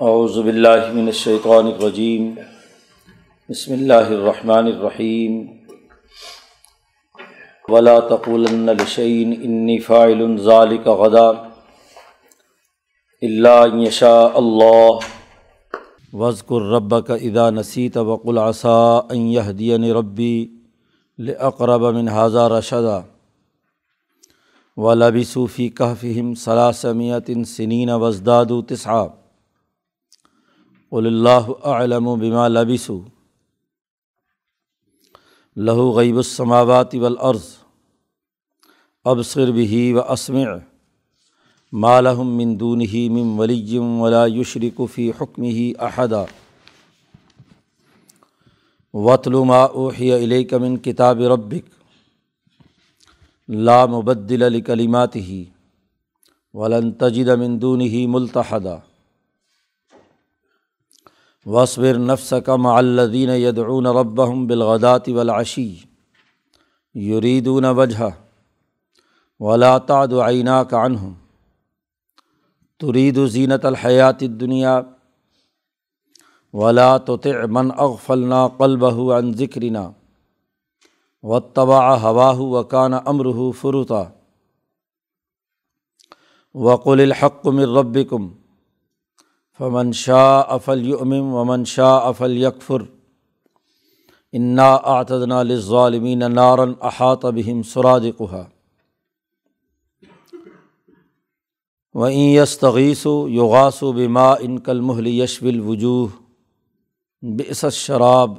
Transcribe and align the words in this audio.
اعوذ 0.00 0.38
باللہ 0.38 0.92
من 0.92 1.06
الشیطان 1.06 1.66
الرجیم، 1.66 2.34
بسم 3.48 3.72
اللہ 3.72 4.08
الرحمن 4.08 4.66
الرحیم، 4.66 5.46
ولا 7.68 7.98
تقولن 8.00 8.66
لشيء 8.66 9.26
انی 9.42 9.78
فاعل 9.78 10.38
ذلك 10.38 10.86
غدا 10.86 11.28
الا 13.22 13.62
ان 13.62 13.80
يشاء 13.80 14.30
اللہ۔ 14.34 14.98
واذکر 16.12 16.62
ربک 16.62 17.10
اذا 17.10 17.50
نسیت 17.50 17.96
وقل 17.96 18.38
عسى 18.38 18.98
ان 19.10 19.26
يهديني 19.26 19.92
ربی 19.92 20.48
لاقرب 21.18 21.84
من 21.84 22.08
هذا 22.08 22.48
رشدا 22.48 23.00
ولبثوا 24.76 25.46
في 25.46 25.68
كهفهم 25.68 26.34
ثلاثمائة 26.34 27.42
سنين 27.44 27.90
وازدادوا 27.90 28.62
تسعا۔ 28.68 29.06
اللہ 30.92 31.50
علم 31.64 32.06
و 32.06 32.16
بما 32.16 32.48
لبسو 32.48 33.00
لہو 35.56 35.90
غیب 35.98 36.16
السماوات 36.16 36.94
والارض. 36.94 37.44
ابصر 39.04 39.50
بھی 39.50 39.92
و 39.92 40.00
اسمع. 40.00 40.56
ما 41.72 42.00
لهم 42.00 42.26
من 42.26 42.56
دونه 42.60 43.08
من 43.16 43.38
ولی 43.38 43.78
ولا 43.78 44.26
يشرك 44.26 44.86
في 44.86 45.12
حکمه 45.12 45.74
احدا 45.78 46.24
وطل 48.94 49.32
ما 49.32 49.64
اوحي 49.64 50.24
اليك 50.24 50.54
من 50.54 50.76
کتاب 50.76 51.20
ربك 51.20 51.64
لا 53.48 53.86
مبدل 53.86 54.58
لكلماته 54.58 55.46
ولن 56.54 56.98
تجد 56.98 57.30
من 57.30 57.58
دونه 57.58 58.06
ملتحدا 58.06 58.89
وصبر 61.46 61.98
نفس 61.98 62.32
کا 62.46 62.56
معلدین 62.56 63.30
یدعون 63.30 63.86
ربهم 63.86 64.46
بالغدات 64.46 65.08
والعشی 65.08 65.68
یریدون 66.94 67.64
وجہ 67.64 68.08
ولا 69.40 69.76
تعد 69.78 70.12
عیناک 70.12 70.74
عنہم 70.74 71.12
ترید 72.80 73.18
زینت 73.26 73.64
الحیات 73.64 74.22
الدنیا 74.22 74.80
ولا 76.54 76.96
تطع 76.98 77.46
من 77.46 77.70
اغفلنا 77.78 78.46
قلبه 78.58 79.16
عن 79.16 79.30
ذکرنا 79.32 79.90
واتبع 81.22 81.94
هواه 81.96 82.40
وكان 82.40 82.94
امره 82.94 83.50
فرطا 83.52 84.04
وقل 86.54 87.00
الحق 87.00 87.48
من 87.48 87.76
ربكم 87.76 88.30
فمن 89.60 89.92
شاء 89.92 90.54
افل 90.54 90.86
یؤمن 90.86 91.20
ومن 91.20 91.64
شاء 91.64 91.98
افل 92.08 92.36
یکفر 92.36 92.82
انا 94.32 94.74
آتدنا 94.74 95.42
للظالمین 95.42 96.18
نارن 96.18 96.72
احاط 96.80 97.24
بہم 97.24 97.62
سرادقها. 97.62 98.44
و 101.94 102.04
این 102.04 102.42
یستغیث 102.42 103.06
یغاث 103.28 103.82
بما 103.82 104.32
ان 104.32 104.58
کلمحل 104.58 105.06
یشب 105.06 105.46
الوجوہ 105.46 106.08
بئس 107.22 107.64
الشراب 107.64 108.30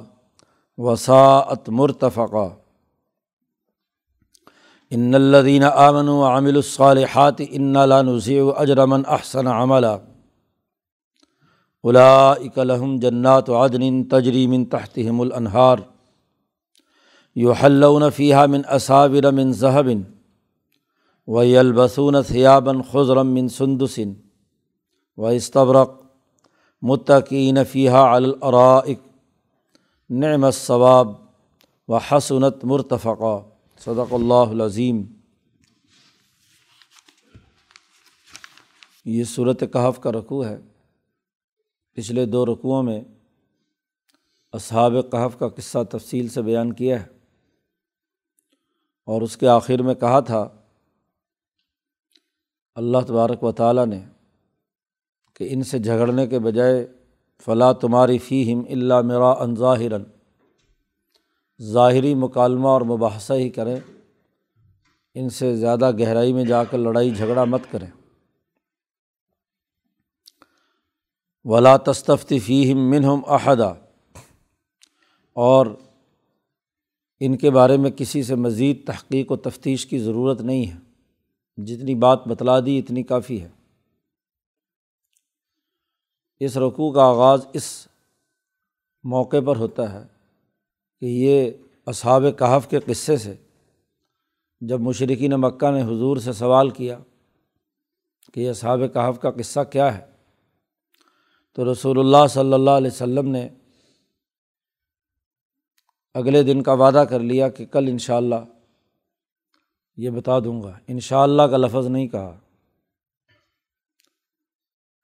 وساعت 0.78 1.68
مرتفقہ 1.68 2.48
ان 4.90 5.14
الذين 5.14 5.62
آمنوا 5.62 6.20
وعملوا 6.22 6.58
الصالحات 6.58 7.40
انا 7.40 7.86
لا 7.86 8.02
نضيع 8.02 8.52
اجر 8.56 8.86
من 8.86 9.06
احسن 11.84 12.58
عملا 12.58 12.96
جنات 12.98 13.48
عدن 13.50 14.02
تجری 14.04 14.64
تحتہم 14.70 15.20
الانہار 15.20 15.78
یحلون 17.36 18.10
فیحہ 18.10 18.46
من 18.46 18.62
اصابر 18.66 19.30
من 19.30 19.52
ذہبن 19.52 20.02
و 21.28 21.44
یلبسون 21.44 22.22
ثیابن 22.22 22.82
خضرم 22.82 23.34
من 23.34 23.48
سندسن 23.48 24.12
و 25.18 25.26
استبرق 25.26 26.00
متقین 26.82 27.64
فیحہ 27.64 27.96
الرائق 27.96 29.00
نعم 30.10 30.44
الصواب 30.44 31.12
و 31.88 31.96
حسنت 31.96 32.64
مرتفقہ 32.64 33.38
صدق 33.80 34.12
اللہ 34.12 34.50
العظیم 34.50 35.04
یہ 39.06 39.24
صورت 39.24 39.64
کہف 39.72 40.00
کا 40.00 40.12
رقوع 40.12 40.44
ہے 40.44 40.56
پچھلے 41.92 42.26
دو 42.26 42.46
رقوؤں 42.46 42.82
میں 42.82 43.00
اصحاب 44.52 44.92
کہف 45.12 45.38
کا 45.38 45.48
قصہ 45.48 45.78
تفصیل 45.90 46.28
سے 46.28 46.42
بیان 46.42 46.72
کیا 46.72 47.00
ہے۔ 47.00 47.06
اور 49.04 49.22
اس 49.22 49.36
کے 49.36 49.48
آخر 49.48 49.82
میں 49.82 49.94
کہا 49.94 50.20
تھا، 50.20 50.48
اللہ 52.74 52.98
تبارک 53.06 53.44
و 53.44 53.52
تعالیٰ 53.52 53.86
نے 53.86 54.00
کہ 55.34 55.46
ان 55.50 55.62
سے 55.62 55.78
جھگڑنے 55.78 56.26
کے 56.26 56.38
بجائے 56.38 56.86
فلاں 57.44 57.72
تمہاری 57.72 58.18
فی 58.18 58.52
ہم 58.52 58.62
اللہ 58.70 59.00
میرا 59.00 59.30
ان 59.30 59.56
ظاہراً 59.56 60.04
ظاہری 61.62 62.14
مکالمہ 62.14 62.68
اور 62.68 62.80
مباحثہ 62.80 63.32
ہی 63.32 63.50
کریں۔ 63.50 63.80
ان 65.14 65.28
سے 65.28 65.56
زیادہ 65.56 65.90
گہرائی 65.98 66.32
میں 66.32 66.44
جا 66.44 66.64
کر 66.64 66.78
لڑائی 66.78 67.10
جھگڑا 67.10 67.44
مت 67.44 67.60
کریں۔ 67.70 68.01
ولا 71.44 71.76
تصطفی 71.76 72.38
فیم 72.38 72.90
منہم 72.90 73.20
احدہ 73.26 73.74
اور 75.32 75.66
ان 77.20 77.36
کے 77.36 77.50
بارے 77.50 77.76
میں 77.76 77.90
کسی 77.90 78.22
سے 78.22 78.34
مزید 78.34 78.86
تحقیق 78.86 79.32
و 79.32 79.36
تفتیش 79.36 79.86
کی 79.86 79.98
ضرورت 79.98 80.40
نہیں 80.40 80.66
ہے۔ 80.66 80.76
جتنی 81.64 81.94
بات 81.94 82.26
بتلا 82.26 82.60
دی 82.60 82.78
اتنی 82.78 83.02
کافی 83.02 83.42
ہے۔ 83.42 83.48
اس 86.40 86.56
رقوع 86.56 86.92
کا 86.92 87.02
آغاز 87.02 87.46
اس 87.52 87.88
موقع 89.04 89.36
پر 89.46 89.56
ہوتا 89.56 89.92
ہے 89.92 90.06
کہ 91.00 91.06
یہ 91.06 91.50
اصحاب 91.86 92.22
کہف 92.38 92.70
کے 92.70 92.78
قصے 92.80 93.16
سے، 93.16 93.34
جب 94.60 94.80
مشرقین 94.80 95.32
مکہ 95.36 95.70
نے 95.70 95.82
حضور 95.82 96.16
سے 96.16 96.32
سوال 96.32 96.70
کیا 96.70 96.98
کہ 98.34 98.40
یہ 98.40 98.50
اصحاب 98.50 98.80
کہف 98.94 99.20
کا 99.20 99.30
قصہ 99.30 99.60
کیا 99.72 99.98
ہے 99.98 100.11
تو 101.54 101.72
رسول 101.72 101.98
اللہ 101.98 102.26
صلی 102.26 102.52
اللہ 102.52 102.70
علیہ 102.70 102.90
و 102.90 102.94
سلم 102.94 103.28
نے 103.28 103.48
اگلے 106.14 106.42
دن 106.42 106.62
کا 106.62 106.72
وعدہ 106.72 107.04
کر 107.10 107.20
لیا 107.20 107.48
کہ 107.48 107.66
کل 107.66 107.88
ان 107.88 107.98
شاء 107.98 108.16
اللہ 108.16 108.34
یہ 109.96 110.10
بتا 110.10 110.38
دوں 110.38 110.62
گا۔ 110.62 110.78
ان 110.88 111.00
شاء 111.00 111.22
اللہ 111.22 111.42
کا 111.42 111.56
لفظ 111.56 111.86
نہیں 111.86 112.08
کہا۔ 112.08 112.38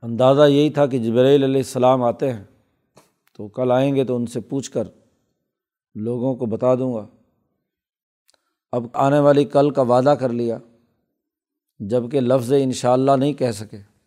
اندازہ 0.02 0.42
یہی 0.48 0.70
تھا 0.70 0.86
کہ 0.86 0.98
جبریل 0.98 1.42
علیہ 1.44 1.60
السلام 1.60 2.02
آتے 2.02 2.32
ہیں 2.32 2.44
تو 3.34 3.48
کل 3.48 3.72
آئیں 3.72 3.96
گے 3.96 4.04
تو 4.04 4.16
ان 4.16 4.26
سے 4.26 4.40
پوچھ 4.40 4.70
کر 4.70 4.88
لوگوں 5.94 6.34
کو 6.34 6.46
بتا 6.46 6.74
دوں 6.74 6.94
گا۔ 6.94 7.06
اب 8.72 8.86
آنے 8.92 9.18
والی 9.18 9.44
کل 9.44 9.70
کا 9.70 9.82
وعدہ 9.82 10.14
کر 10.20 10.28
لیا 10.28 10.58
جبکہ 11.78 12.20
لفظ 12.20 12.52
ان 12.52 12.72
شاء 12.72 12.92
اللہ 12.92 13.12
نہیں 13.12 13.32
کہہ 13.32 13.50
سکے۔ 13.50 13.97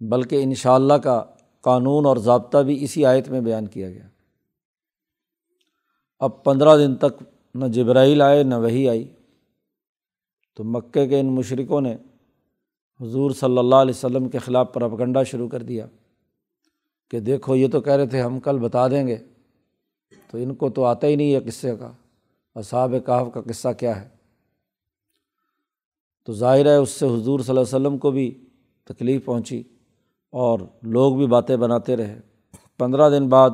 بلکہ 0.00 0.42
ان 0.42 0.54
شاء 0.54 0.74
اللہ 0.74 0.94
کا 0.94 1.24
قانون 1.60 2.06
اور 2.06 2.16
ضابطہ 2.16 2.58
بھی 2.58 2.84
اسی 2.84 3.06
آیت 3.06 3.28
میں 3.28 3.40
بیان 3.40 3.66
کیا 3.66 3.90
گیا۔ 3.90 4.08
اب 6.18 6.44
پندرہ 6.44 6.76
دن 6.76 6.96
تک 6.96 7.22
نہ 7.54 7.64
جبرائیل 7.66 8.22
آئے، 8.22 8.42
نہ 8.42 8.54
وہی 8.54 8.88
آئی۔ 8.88 9.08
تو 10.54 10.64
مکے 10.64 11.08
کے 11.08 11.20
ان 11.20 11.26
مشرقوں 11.26 11.80
نے 11.80 11.96
حضور 13.00 13.30
صلی 13.30 13.58
اللہ 13.58 13.74
علیہ 13.74 13.94
وسلم 13.96 14.28
کے 14.28 14.38
خلاف 14.38 14.72
پرپگنڈا 14.72 15.22
شروع 15.22 15.48
کر 15.48 15.62
دیا 15.62 15.86
کہ 17.10 17.20
دیکھو، 17.20 17.56
یہ 17.56 17.68
تو 17.68 17.80
کہہ 17.80 17.92
رہے 17.92 18.06
تھے، 18.06 18.20
ہم 18.20 18.40
کل 18.40 18.58
بتا 18.58 18.88
دیں 18.88 19.06
گے۔ 19.06 19.16
تو 20.30 20.38
ان 20.38 20.54
کو 20.54 20.70
تو 20.70 20.84
آتا 20.84 21.06
ہی 21.06 21.16
نہیں 21.16 21.34
ہے 21.34 21.40
قصے 21.40 21.76
کا۔ 21.76 21.92
اصحاب 22.54 22.94
کہاف 23.06 23.26
کا 23.34 23.40
قصہ 23.40 23.68
کیا 23.78 24.02
ہے؟ 24.02 24.08
تو 26.24 26.32
ظاہر 26.32 26.66
ہے، 26.66 26.76
اس 26.76 26.90
سے 26.90 27.06
حضور 27.06 27.40
صلی 27.40 27.58
اللہ 27.58 27.60
علیہ 27.60 27.86
وسلم 27.86 27.98
کو 27.98 28.10
بھی 28.10 28.48
تکلیف 28.84 29.24
پہنچی۔ 29.24 29.62
اور 30.32 30.60
لوگ 30.82 31.16
بھی 31.16 31.26
باتیں 31.26 31.56
بناتے 31.56 31.96
رہے۔ 31.96 32.20
پندرہ 32.78 33.10
دن 33.10 33.28
بعد 33.28 33.50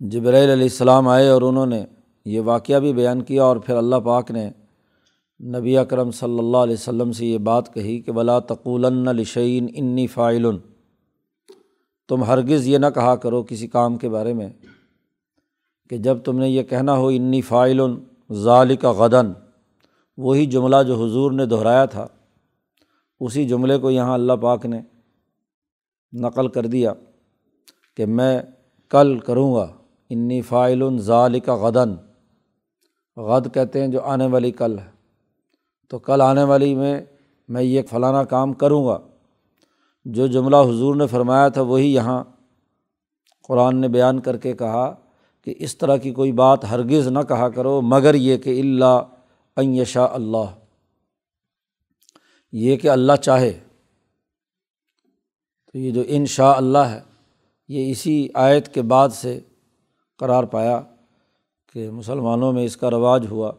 جبرائیل 0.00 0.50
علیہ 0.50 0.62
السلام 0.62 1.08
آئے 1.08 1.28
اور 1.28 1.42
انہوں 1.42 1.66
نے 1.66 1.84
یہ 2.24 2.40
واقعہ 2.40 2.78
بھی 2.78 2.92
بیان 2.92 3.22
کیا 3.22 3.44
اور 3.44 3.56
پھر 3.56 3.76
اللہ 3.76 3.96
پاک 3.96 4.30
نے 4.30 4.50
نبی 5.58 5.76
اکرم 5.76 6.10
صلی 6.10 6.38
اللہ 6.38 6.56
علیہ 6.56 6.74
وسلم 6.74 7.12
سے 7.12 7.26
یہ 7.26 7.38
بات 7.38 7.74
کہی 7.74 8.00
کہ 8.00 8.12
بلا 8.12 8.38
تقولن 8.38 9.16
لشعین 9.16 9.66
انی 9.74 10.06
فائل 10.06 10.46
تم 12.08 12.24
ہرگز 12.24 12.68
یہ 12.68 12.78
نہ 12.78 12.86
کہا 12.94 13.16
کرو 13.16 13.42
کسی 13.42 13.66
کام 13.66 13.96
کے 13.96 14.08
بارے 14.08 14.32
میں 14.32 14.48
کہ 15.90 15.96
جب 15.96 16.18
تم 16.24 16.38
نے 16.38 16.48
یہ 16.48 16.62
کہنا 16.62 16.96
ہو 16.96 17.08
انی 17.08 17.40
فائل 17.40 17.80
ظالق 18.32 18.84
غدن 18.84 19.32
وہی 20.16 20.46
جملہ 20.46 20.76
جو 20.86 21.04
حضور 21.04 21.32
نے 21.32 21.46
دہرایا 21.46 21.84
تھا۔ 21.84 22.06
اسی 23.20 23.44
جملے 23.44 23.78
کو 23.78 23.90
یہاں 23.90 24.14
اللہ 24.14 24.32
پاک 24.32 24.66
نے 24.66 24.80
نقل 26.12 26.48
کر 26.48 26.66
دیا 26.66 26.92
کہ 27.96 28.06
میں 28.06 28.42
کل 28.88 29.18
کروں 29.18 29.54
گا، 29.54 29.66
انی 30.10 30.40
فائل 30.40 30.98
ظال 30.98 31.40
کا 31.40 31.54
غدن 31.54 31.94
غد 33.16 33.54
کہتے 33.54 33.80
ہیں 33.80 33.88
جو 33.88 34.02
آنے 34.02 34.26
والی 34.26 34.50
کل 34.50 34.78
ہے۔ 34.78 34.90
تو 35.88 35.98
کل 35.98 36.20
آنے 36.20 36.44
والی 36.44 36.74
میں 36.74 37.00
میں 37.48 37.62
یہ 37.62 37.82
فلانا 37.90 38.24
کام 38.24 38.52
کروں 38.52 38.86
گا۔ 38.86 38.98
جو 40.04 40.26
جملہ 40.26 40.56
حضور 40.56 40.94
نے 40.94 41.06
فرمایا 41.06 41.48
تھا 41.48 41.62
وہی 41.62 41.94
یہاں 41.94 42.24
قرآن 43.48 43.80
نے 43.80 43.88
بیان 43.88 44.20
کر 44.20 44.36
کے 44.36 44.52
کہا 44.52 44.94
کہ 45.44 45.54
اس 45.58 45.78
طرح 45.78 45.96
کی 45.96 46.10
کوئی 46.10 46.32
بات 46.32 46.64
ہرگز 46.70 47.08
نہ 47.08 47.18
کہا 47.28 47.48
کرو، 47.48 47.80
مگر 47.80 48.14
یہ 48.14 48.36
کہ 48.36 48.60
اللہ 48.60 49.00
یشا 49.62 50.06
اللہ۔ 50.10 50.59
یہ 52.52 52.76
کہ 52.76 52.88
اللہ 52.88 53.16
چاہے، 53.16 53.58
تو 55.72 55.78
یہ 55.78 55.90
جو 55.90 56.02
ان 56.06 56.26
شاء 56.26 56.52
اللہ 56.52 56.78
ہے، 56.78 57.00
یہ 57.68 57.90
اسی 57.90 58.28
آیت 58.34 58.74
کے 58.74 58.82
بعد 58.82 59.08
سے 59.08 59.40
قرار 60.18 60.44
پایا 60.44 60.80
کہ 61.72 61.90
مسلمانوں 61.90 62.52
میں 62.52 62.64
اس 62.64 62.76
کا 62.76 62.90
رواج 62.90 63.26
ہوا 63.30 63.52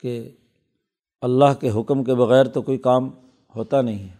کہ 0.00 0.30
اللہ 1.22 1.60
کے 1.60 1.70
حکم 1.70 2.04
کے 2.04 2.14
بغیر 2.14 2.44
تو 2.44 2.62
کوئی 2.62 2.78
کام 2.78 3.10
ہوتا 3.56 3.82
نہیں 3.82 4.08
ہے۔ 4.08 4.14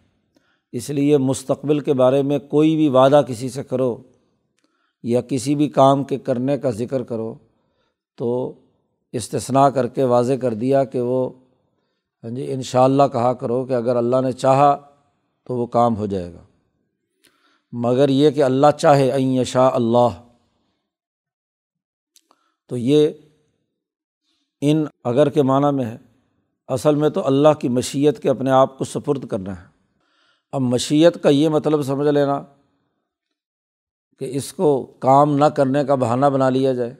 اس 0.72 0.90
لیے 0.90 1.16
مستقبل 1.16 1.80
کے 1.80 1.92
بارے 1.92 2.22
میں 2.22 2.38
کوئی 2.38 2.76
بھی 2.76 2.88
وعدہ 2.88 3.22
کسی 3.28 3.48
سے 3.48 3.62
کرو 3.62 4.02
یا 5.02 5.20
کسی 5.20 5.54
بھی 5.54 5.68
کام 5.68 6.04
کے 6.04 6.18
کرنے 6.18 6.58
کا 6.58 6.70
ذکر 6.70 7.02
کرو 7.02 7.34
تو 8.16 8.52
استثنا 9.12 9.70
کر 9.70 9.86
کے 9.86 10.04
واضح 10.04 10.32
کر 10.32 10.54
دیا 10.54 10.84
کہ 10.84 11.00
وہ 11.00 11.30
ہاں 12.26 12.34
جی 12.34 12.52
ان 12.52 12.62
شاء 12.62 12.82
اللہ 12.82 13.02
کہا 13.12 13.32
کرو 13.32 13.64
کہ 13.64 13.72
اگر 13.72 13.96
اللہ 13.96 14.16
نے 14.20 14.32
چاہا 14.32 14.76
تو 15.44 15.56
وہ 15.56 15.66
کام 15.66 15.96
ہو 15.96 16.06
جائے 16.06 16.34
گا۔ 16.34 16.42
مگر 17.72 18.08
یہ 18.08 18.30
کہ 18.30 18.42
اللہ 18.42 18.66
چاہے 18.78 19.10
این 19.10 19.44
شاء 19.44 19.68
اللہ، 19.72 20.08
تو 22.66 22.76
یہ 22.76 23.08
ان 24.60 24.84
اگر 25.04 25.28
کے 25.28 25.42
معنیٰ 25.42 25.72
میں 25.72 25.84
ہے۔ 25.84 25.96
اصل 26.68 26.94
میں 26.94 27.08
تو 27.08 27.26
اللہ 27.26 27.52
کی 27.60 27.68
مشیت 27.68 28.22
کے 28.22 28.30
اپنے 28.30 28.50
آپ 28.50 28.78
کو 28.78 28.84
سپرد 28.84 29.26
کرنا 29.26 29.60
ہے۔ 29.60 29.66
اب 30.52 30.60
مشیت 30.60 31.22
کا 31.22 31.28
یہ 31.28 31.48
مطلب 31.48 31.82
سمجھ 31.82 32.08
لینا 32.08 32.42
کہ 34.18 34.24
اس 34.36 34.52
کو 34.52 34.86
کام 34.98 35.36
نہ 35.36 35.44
کرنے 35.44 35.84
کا 35.84 35.94
بہانہ 35.94 36.26
بنا 36.26 36.50
لیا 36.50 36.72
جائے 36.72 36.94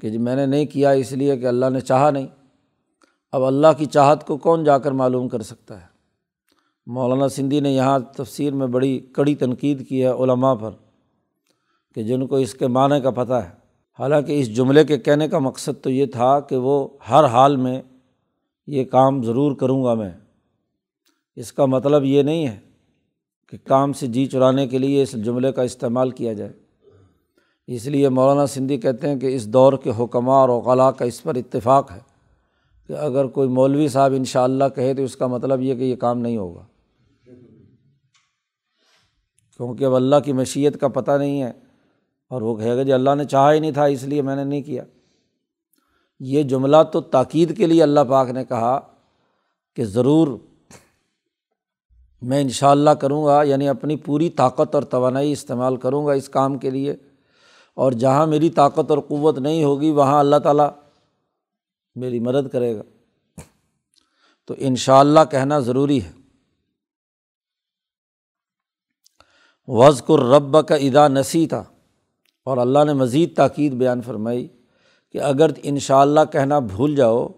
کہ 0.00 0.10
جی 0.10 0.18
میں 0.18 0.36
نے 0.36 0.46
نہیں 0.46 0.66
کیا 0.66 0.90
اس 0.90 1.12
لیے 1.12 1.36
کہ 1.36 1.46
اللہ 1.46 1.70
نے 1.70 1.80
چاہا 1.80 2.10
نہیں۔ 2.10 2.26
اب 3.32 3.44
اللہ 3.44 3.66
کی 3.78 3.84
چاہت 3.84 4.26
کو 4.26 4.36
کون 4.36 4.64
جا 4.64 4.78
کر 4.78 4.92
معلوم 4.92 5.28
کر 5.28 5.42
سکتا 5.42 5.80
ہے؟ 5.80 5.86
مولانا 6.86 7.28
سندھی 7.28 7.60
نے 7.60 7.72
یہاں 7.72 7.98
تفسیر 7.98 8.52
میں 8.52 8.66
بڑی 8.66 8.98
کڑی 8.98 9.34
تنقید 9.34 9.88
کی 9.88 10.04
ہے 10.04 10.08
علماء 10.08 10.54
پر 10.54 10.70
کہ 11.94 12.02
جن 12.02 12.26
کو 12.26 12.36
اس 12.36 12.54
کے 12.54 12.66
معنی 12.66 13.00
کا 13.00 13.10
پتہ 13.10 13.32
ہے۔ 13.32 13.50
حالانکہ 13.98 14.40
اس 14.40 14.56
جملے 14.56 14.84
کے 14.84 14.98
کہنے 14.98 15.28
کا 15.28 15.38
مقصد 15.38 15.82
تو 15.82 15.90
یہ 15.90 16.06
تھا 16.06 16.40
کہ 16.40 16.56
وہ 16.56 16.88
ہر 17.10 17.24
حال 17.24 17.56
میں 17.56 17.82
یہ 18.66 18.84
کام 18.84 19.22
ضرور 19.22 19.56
کروں 19.56 19.84
گا 19.84 19.94
میں۔ 19.94 20.10
اس 21.36 21.52
کا 21.52 21.66
مطلب 21.66 22.04
یہ 22.04 22.22
نہیں 22.22 22.46
ہے 22.46 22.60
کہ 23.48 23.56
کام 23.64 23.92
سے 23.92 24.06
جی 24.06 24.26
چرانے 24.26 24.66
کے 24.66 24.78
لیے 24.78 25.02
اس 25.02 25.12
جملے 25.12 25.52
کا 25.52 25.62
استعمال 25.62 26.10
کیا 26.10 26.32
جائے۔ 26.32 26.52
اس 27.66 27.86
لیے 27.86 28.08
مولانا 28.08 28.46
سندھی 28.46 28.76
کہتے 28.76 29.08
ہیں 29.08 29.16
کہ 29.16 29.36
اس 29.36 29.46
دور 29.46 29.72
کے 29.72 29.92
حکمہ 29.98 30.30
اور 30.30 30.48
اوقلا 30.48 30.90
کا 30.90 31.04
اس 31.04 31.22
پر 31.22 31.34
اتفاق 31.34 31.92
ہے۔ 31.92 32.15
کہ 32.86 32.92
اگر 32.92 33.26
کوئی 33.26 33.48
مولوی 33.48 33.88
صاحب 33.88 34.12
ان 34.16 34.24
شاء 34.24 34.42
اللہ 34.42 34.64
کہے 34.74 34.94
تو 34.94 35.02
اس 35.02 35.16
کا 35.16 35.26
مطلب 35.26 35.60
یہ 35.60 35.74
کہ 35.74 35.82
یہ 35.82 35.96
کام 35.96 36.18
نہیں 36.18 36.36
ہوگا۔ 36.36 36.66
کیونکہ 39.56 39.84
اب 39.84 39.94
اللہ 39.94 40.16
کی 40.24 40.32
مشیت 40.32 40.80
کا 40.80 40.88
پتہ 40.88 41.10
نہیں 41.10 41.42
ہے 41.42 41.52
اور 42.28 42.42
وہ 42.42 42.56
کہے 42.56 42.76
گا 42.76 42.82
جی 42.82 42.92
اللہ 42.92 43.14
نے 43.14 43.24
چاہا 43.24 43.52
ہی 43.52 43.60
نہیں 43.60 43.70
تھا، 43.70 43.84
اس 43.84 44.02
لیے 44.02 44.22
میں 44.22 44.36
نے 44.36 44.44
نہیں 44.44 44.62
کیا۔ 44.62 44.84
یہ 46.20 46.42
جملہ 46.42 46.76
تو 46.92 47.00
تاکید 47.00 47.56
کے 47.56 47.66
لیے 47.66 47.82
اللہ 47.82 48.00
پاک 48.08 48.28
نے 48.28 48.44
کہا 48.44 48.80
کہ 49.76 49.84
ضرور 49.84 50.28
میں 52.22 52.42
ان 52.42 52.48
شاء 52.48 52.70
اللہ 52.70 52.90
کروں 52.90 53.24
گا 53.24 53.42
یعنی 53.42 53.68
اپنی 53.68 53.96
پوری 53.96 54.30
طاقت 54.30 54.74
اور 54.74 54.82
توانائی 54.82 55.32
استعمال 55.32 55.76
کروں 55.76 56.06
گا 56.06 56.12
اس 56.12 56.28
کام 56.28 56.58
کے 56.58 56.70
لیے۔ 56.70 56.94
اور 57.74 57.92
جہاں 57.92 58.26
میری 58.26 58.50
طاقت 58.50 58.90
اور 58.90 58.98
قوت 58.98 59.38
نہیں 59.38 59.64
ہوگی، 59.64 59.90
وہاں 59.90 60.20
اللہ 60.20 60.36
تعالیٰ 60.36 60.70
میری 61.96 62.20
مدد 62.20 62.48
کرے 62.52 62.76
گا۔ 62.76 62.82
تو 64.46 64.54
ان 64.58 64.76
شاء 64.76 64.98
اللہ 64.98 65.20
کہنا 65.30 65.58
ضروری 65.58 66.04
ہے۔ 66.04 66.12
وزق 69.66 70.10
الرب 70.10 70.68
کا 70.68 70.74
ادا 70.74 71.08
نسی 71.08 71.46
تھا 71.46 71.64
اور 72.44 72.56
اللہ 72.56 72.78
نے 72.86 72.92
مزید 72.92 73.36
تاکید 73.36 73.72
بیان 73.72 74.02
فرمائی 74.02 74.48
کہ 75.12 75.20
اگر 75.20 75.50
ان 75.62 75.78
شاء 75.78 76.00
اللہ 76.00 76.20
کہنا 76.32 76.58
بھول 76.58 76.96
جاؤ، 76.96 77.28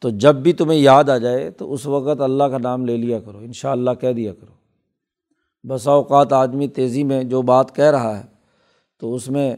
تو 0.00 0.10
جب 0.10 0.34
بھی 0.34 0.52
تمہیں 0.52 0.78
یاد 0.78 1.04
آ 1.04 1.18
جائے، 1.18 1.50
تو 1.50 1.72
اس 1.72 1.86
وقت 1.86 2.20
اللہ 2.20 2.44
کا 2.44 2.58
نام 2.58 2.86
لے 2.86 2.96
لیا 2.96 3.20
کرو۔ 3.20 3.38
ان 3.38 3.52
شاء 3.52 3.70
اللہ 3.70 3.90
کہہ 4.00 4.12
دیا 4.12 4.34
کرو۔ 4.34 4.52
بسا 5.68 5.90
اوقات 5.90 6.32
آدمی 6.32 6.68
تیزی 6.68 7.04
میں 7.04 7.24
جو 7.24 7.42
بات 7.42 7.76
کہہ 7.76 7.84
رہا 7.84 8.18
ہے، 8.18 8.24
تو 8.98 9.14
اس 9.14 9.28
میں 9.28 9.56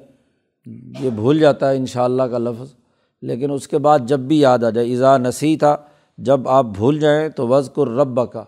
یہ 1.01 1.11
بھول 1.11 1.39
جاتا 1.39 1.71
ہے 1.71 1.77
ان 1.77 1.87
شاء 1.87 2.05
اللہ 2.05 2.23
کا 2.23 2.39
لفظ۔ 2.39 2.75
لیکن 3.23 3.51
اس 3.51 3.69
کے 3.69 3.79
بعد 3.79 3.99
جب 4.07 4.21
بھی 4.21 4.41
یاد 4.41 4.65
آ 4.65 4.71
جائے 4.71 4.87
ایزا 4.87 5.19
نسی 5.19 5.57
تھا 5.57 5.77
جب 6.19 6.49
آپ 6.49 6.65
بھول 6.65 7.01
جائیں 7.01 7.29
تو 7.29 7.49
وزق 7.49 7.79
الرب 7.79 8.33
کا 8.33 8.45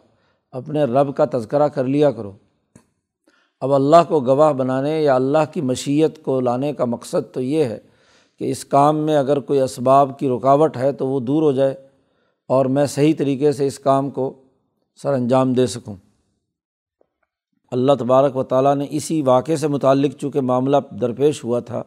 اپنے 0.50 0.84
رب 0.84 1.16
کا 1.16 1.24
تذکرہ 1.32 1.68
کر 1.68 1.84
لیا 1.84 2.10
کرو۔ 2.10 2.32
اب 3.60 3.72
اللہ 3.72 3.96
کو 4.08 4.20
گواہ 4.20 4.52
بنانے 4.52 5.02
یا 5.02 5.14
اللہ 5.14 5.52
کی 5.52 5.60
مشیت 5.60 6.22
کو 6.22 6.40
لانے 6.40 6.72
کا 6.72 6.84
مقصد 6.84 7.34
تو 7.34 7.40
یہ 7.40 7.64
ہے 7.64 7.78
کہ 8.38 8.50
اس 8.50 8.64
کام 8.64 8.96
میں 8.96 9.16
اگر 9.16 9.40
کوئی 9.40 9.60
اسباب 9.60 10.18
کی 10.18 10.28
رکاوٹ 10.28 10.76
ہے 10.76 10.92
تو 10.92 11.06
وہ 11.06 11.20
دور 11.20 11.42
ہو 11.42 11.52
جائے 11.52 11.74
اور 12.48 12.66
میں 12.66 12.86
صحیح 12.86 13.14
طریقے 13.18 13.52
سے 13.52 13.66
اس 13.66 13.78
کام 13.78 14.10
کو 14.10 14.34
سر 15.02 15.12
انجام 15.12 15.52
دے 15.52 15.66
سکوں۔ 15.66 15.96
اللہ 17.70 17.92
تبارک 17.98 18.36
و 18.36 18.42
تعالیٰ 18.42 18.76
نے 18.76 18.86
اسی 18.90 19.22
واقعے 19.22 19.56
سے 19.56 19.68
متعلق 19.68 20.20
چونکہ 20.20 20.40
معاملہ 20.40 20.76
درپیش 21.00 21.44
ہوا 21.44 21.60
تھا 21.60 21.82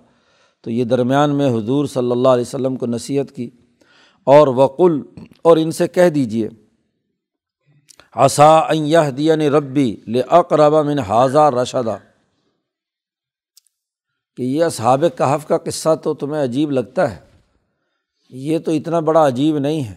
تو 0.61 0.69
یہ 0.71 0.83
درمیان 0.83 1.35
میں 1.35 1.49
حضور 1.49 1.85
صلی 1.85 2.11
اللہ 2.11 2.29
علیہ 2.29 2.47
وسلم 2.47 2.75
کو 2.75 2.85
نصیحت 2.85 3.31
کی 3.35 3.49
اور 4.27 4.47
وقل 4.47 5.01
اور 5.41 5.57
ان 5.57 5.71
سے 5.71 5.87
کہہ 5.87 6.09
دیجیے 6.09 6.49
آسا 8.15 8.49
یہ 8.73 9.09
دیا 9.17 9.35
ربی 9.35 9.95
لے 10.07 10.21
من 10.83 10.99
حاضہ 10.99 11.49
رشدہ 11.61 11.97
کہ 14.37 14.43
یہ 14.43 14.63
اصحاب 14.63 15.03
کہف 15.17 15.47
کا 15.47 15.57
قصہ 15.57 15.95
تو 16.03 16.13
تمہیں 16.13 16.43
عجیب 16.43 16.71
لگتا 16.71 17.09
ہے، 17.11 17.19
یہ 18.29 18.59
تو 18.59 18.71
اتنا 18.71 18.99
بڑا 18.99 19.27
عجیب 19.27 19.57
نہیں 19.57 19.83
ہے۔ 19.83 19.95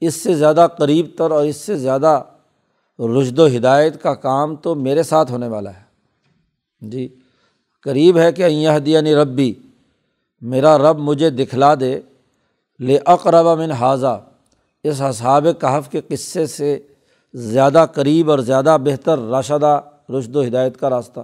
اس 0.00 0.14
سے 0.14 0.34
زیادہ 0.34 0.66
قریب 0.78 1.06
تر 1.18 1.30
اور 1.30 1.44
اس 1.44 1.56
سے 1.56 1.76
زیادہ 1.76 2.22
رشد 2.98 3.38
و 3.38 3.46
ہدایت 3.46 4.02
کا 4.02 4.14
کام 4.14 4.56
تو 4.56 4.74
میرے 4.74 5.02
ساتھ 5.02 5.32
ہونے 5.32 5.48
والا 5.48 5.74
ہے۔ 5.74 5.82
جی 6.80 7.08
قریب 7.86 8.18
ہے 8.18 8.32
کہ 8.32 8.42
یہ 8.42 8.78
دیا 8.78 9.00
ربی 9.22 9.52
میرا 10.40 10.78
رب 10.78 10.98
مجھے 10.98 11.30
دکھلا 11.30 11.74
دے، 11.74 12.00
لے 12.80 12.98
اقربا 13.06 13.54
من 13.54 13.70
حاضہ 13.70 14.30
اس 14.84 15.00
اصحاب 15.00 15.46
کہف 15.60 15.90
کے 15.90 16.00
قصے 16.08 16.46
سے 16.46 16.78
زیادہ 17.34 17.86
قریب 17.94 18.30
اور 18.30 18.38
زیادہ 18.38 18.76
بہتر، 18.84 19.18
راشدہ، 19.18 19.80
رشد 20.18 20.36
و 20.36 20.42
ہدایت 20.42 20.76
کا 20.76 20.90
راستہ۔ 20.90 21.20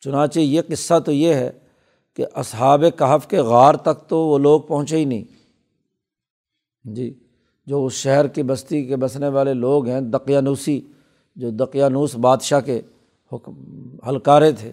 چنانچہ 0.00 0.38
یہ 0.38 0.62
قصہ 0.68 0.98
تو 0.98 1.12
یہ 1.12 1.34
ہے 1.34 1.50
کہ 2.16 2.26
اصحاب 2.34 2.84
کہف 2.98 3.26
کے 3.26 3.38
غار 3.38 3.74
تک 3.74 4.08
تو 4.08 4.18
وہ 4.18 4.38
لوگ 4.38 4.60
پہنچے 4.60 4.96
ہی 4.96 5.04
نہیں۔ 5.04 5.24
جی 6.84 7.14
جو 7.66 7.86
اس 7.86 7.92
شہر 7.92 8.26
کی 8.26 8.42
بستی 8.42 8.84
کے 8.84 8.96
بسنے 8.96 9.28
والے 9.28 9.54
لوگ 9.54 9.86
ہیں، 9.86 10.00
دقیانوسی، 10.00 10.80
جو 11.36 11.50
دقیانوس 11.50 12.14
بادشاہ 12.14 12.60
کے 12.60 12.82
حکم 13.32 13.54
ہلکارے 14.08 14.52
تھے۔ 14.52 14.72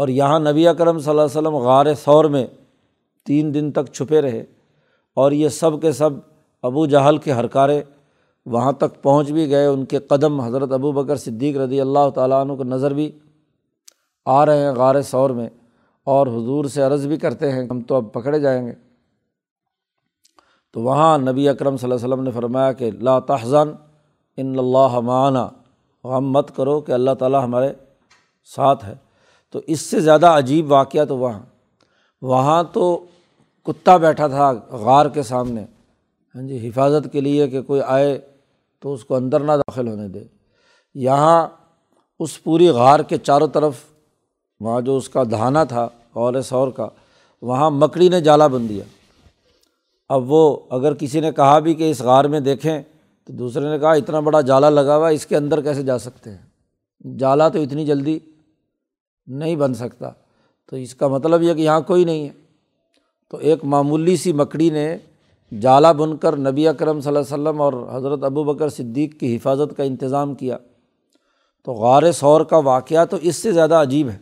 اور 0.00 0.08
یہاں 0.08 0.38
نبی 0.40 0.68
اکرم 0.68 0.98
صلی 0.98 1.10
اللہ 1.10 1.22
علیہ 1.22 1.38
وسلم 1.38 1.54
غار 1.54 1.94
ثور 1.94 2.24
میں 2.24 2.46
تین 3.26 3.54
دن 3.54 3.72
تک 3.72 3.92
چھپے 3.92 4.20
رہے 4.20 4.44
اور 5.14 5.32
یہ 5.32 5.48
سب 5.48 5.80
کے 5.82 5.92
سب 5.92 6.10
ابو 6.62 6.86
جہل 6.86 7.18
کے 7.18 7.32
ہرکارے 7.32 7.82
وہاں 8.46 8.72
تک 8.72 9.02
پہنچ 9.02 9.30
بھی 9.30 9.50
گئے۔ 9.50 9.66
ان 9.66 9.84
کے 9.84 9.98
قدم 9.98 10.40
حضرت 10.40 10.72
ابو 10.72 10.92
بکر 10.92 11.16
صدیق 11.16 11.56
رضی 11.56 11.80
اللہ 11.80 12.10
تعالیٰ 12.14 12.40
عنہ 12.40 12.52
کو 12.52 12.64
نظر 12.64 12.94
بھی 12.94 13.18
آ 14.26 14.46
رہے 14.46 14.58
ہیں 14.58 14.72
غار 14.72 15.02
سور 15.02 15.30
میں 15.30 15.48
اور 16.04 16.26
حضور 16.26 16.64
سے 16.64 16.82
عرض 16.82 17.06
بھی 17.06 17.16
کرتے 17.16 17.52
ہیں 17.52 17.66
ہم 17.70 17.80
تو 17.80 17.94
اب 17.94 18.12
پکڑے 18.12 18.38
جائیں 18.38 18.66
گے۔ 18.66 18.72
تو 20.74 20.80
وہاں 20.80 21.18
نبی 21.18 21.48
اکرم 21.48 21.76
صلی 21.76 21.90
اللہ 21.90 21.94
علیہ 21.94 22.14
وسلم 22.14 22.24
نے 22.24 22.30
فرمایا 22.30 22.72
کہ 22.72 22.90
لا 22.90 23.18
تحزن، 23.18 23.68
ان 24.36 24.58
اللہ 24.58 25.00
معنیٰ 25.00 25.48
غم 26.04 26.30
مت 26.32 26.56
کرو 26.56 26.80
کہ 26.80 26.92
اللہ 26.92 27.10
تعالیٰ 27.18 27.44
ہمارے 27.44 27.72
ساتھ 28.56 28.84
ہے۔ 28.84 29.09
تو 29.50 29.60
اس 29.66 29.80
سے 29.80 30.00
زیادہ 30.00 30.26
عجیب 30.26 30.72
واقعہ 30.72 31.04
تو 31.04 31.18
وہاں۔ 31.18 31.40
وہاں 32.22 32.64
تو 32.72 33.04
کتا 33.64 33.96
بیٹھا 33.96 34.26
تھا 34.26 34.52
غار 34.70 35.06
کے 35.06 35.22
سامنے۔ 35.22 35.64
ہاں 36.34 36.42
جی 36.42 36.68
حفاظت 36.68 37.12
کے 37.12 37.20
لیے 37.20 37.48
کہ 37.48 37.62
کوئی 37.62 37.80
آئے 37.80 38.18
تو 38.80 38.92
اس 38.92 39.04
کو 39.04 39.14
اندر 39.14 39.40
نہ 39.40 39.52
داخل 39.52 39.88
ہونے 39.88 40.08
دے۔ 40.08 40.24
یہاں 40.94 41.48
اس 42.18 42.42
پوری 42.42 42.68
غار 42.68 43.00
کے 43.00 43.18
چاروں 43.18 43.48
طرف 43.48 43.72
وہاں 44.60 44.80
جو 44.80 44.96
اس 44.96 45.08
کا 45.08 45.22
دھانا 45.24 45.64
تھا، 45.64 45.88
غور 46.14 46.42
سور 46.42 46.68
کا، 46.68 46.88
وہاں 47.42 47.70
مکڑی 47.70 48.08
نے 48.08 48.20
جالا 48.20 48.46
بن 48.46 48.68
دیا۔ 48.68 48.84
اب 50.08 50.32
وہ 50.32 50.58
اگر 50.70 50.94
کسی 50.94 51.20
نے 51.20 51.32
کہا 51.32 51.58
بھی 51.58 51.74
کہ 51.74 51.90
اس 51.90 52.00
غار 52.00 52.24
میں 52.24 52.40
دیکھیں 52.40 52.82
تو 53.24 53.32
دوسرے 53.32 53.70
نے 53.70 53.78
کہا 53.78 53.92
اتنا 53.92 54.20
بڑا 54.20 54.40
جالا 54.40 54.70
لگا 54.70 54.96
ہوا 54.96 55.08
اس 55.08 55.26
کے 55.26 55.36
اندر 55.36 55.60
کیسے 55.60 55.82
جا 55.82 55.98
سکتے 55.98 56.30
ہیں؟ 56.30 56.50
جالا 57.18 57.48
تو 57.48 57.58
اتنی 57.58 57.84
جلدی 57.86 58.18
نہیں 59.30 59.56
بن 59.56 59.74
سکتا۔ 59.74 60.10
تو 60.66 60.76
اس 60.76 60.94
کا 60.94 61.08
مطلب 61.08 61.42
یہ 61.42 61.54
کہ 61.54 61.60
یہاں 61.60 61.80
کوئی 61.80 62.04
نہیں 62.04 62.28
ہے۔ 62.28 62.32
تو 63.30 63.36
ایک 63.36 63.64
معمولی 63.64 64.16
سی 64.16 64.32
مکڑی 64.32 64.70
نے 64.70 64.96
جالا 65.60 65.92
بن 65.92 66.16
کر 66.16 66.36
نبی 66.36 66.68
اکرم 66.68 67.00
صلی 67.00 67.08
اللہ 67.08 67.34
علیہ 67.34 67.34
وسلم 67.34 67.60
اور 67.60 67.96
حضرت 67.96 68.24
ابو 68.24 68.44
بکر 68.44 68.68
صدیق 68.68 69.20
کی 69.20 69.36
حفاظت 69.36 69.76
کا 69.76 69.82
انتظام 69.82 70.34
کیا۔ 70.34 70.58
تو 71.64 71.72
غار 71.72 72.12
سور 72.12 72.40
کا 72.40 72.56
واقعہ 72.56 73.04
تو 73.04 73.16
اس 73.22 73.36
سے 73.36 73.52
زیادہ 73.52 73.74
عجیب 73.74 74.08
ہے۔ 74.08 74.18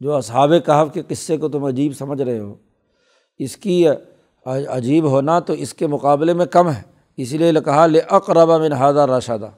جو 0.00 0.14
اصحاب 0.14 0.52
کہف 0.66 0.94
کے 0.94 1.02
قصے 1.08 1.36
کو 1.36 1.48
تم 1.48 1.64
عجیب 1.64 1.92
سمجھ 1.96 2.22
رہے 2.22 2.38
ہو۔ 2.38 2.54
اس 3.38 3.56
کی 3.56 3.86
عجیب 4.68 5.04
ہونا 5.04 5.40
تو 5.40 5.52
اس 5.52 5.74
کے 5.74 5.86
مقابلے 5.86 6.32
میں 6.32 6.46
کم 6.46 6.70
ہے۔ 6.70 6.82
اسی 7.16 7.38
لیے 7.38 7.52
کہا 7.64 7.86
لے 7.86 8.00
اقربا 8.00 8.58
من 8.58 8.72
ہادہ 8.72 9.00
راشادہ 9.00 9.50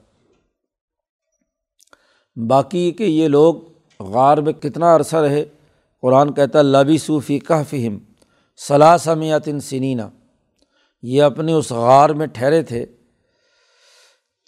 باقی 2.35 2.91
کہ 2.91 3.03
یہ 3.03 3.27
لوگ 3.27 3.55
غار 4.01 4.37
میں 4.37 4.53
کتنا 4.53 4.95
عرصہ 4.95 5.15
رہے؟ 5.15 5.45
قرآن 6.01 6.33
کہتا 6.33 6.61
لبی 6.61 6.97
صوفی 6.97 7.39
کہ 7.39 7.63
فہم 7.69 7.97
صلاح 8.57 8.97
سنینا 8.97 10.09
یہ 11.01 11.23
اپنے 11.23 11.53
اس 11.53 11.71
غار 11.71 12.09
میں 12.09 12.27
ٹھہرے 12.27 12.63
تھے 12.63 12.85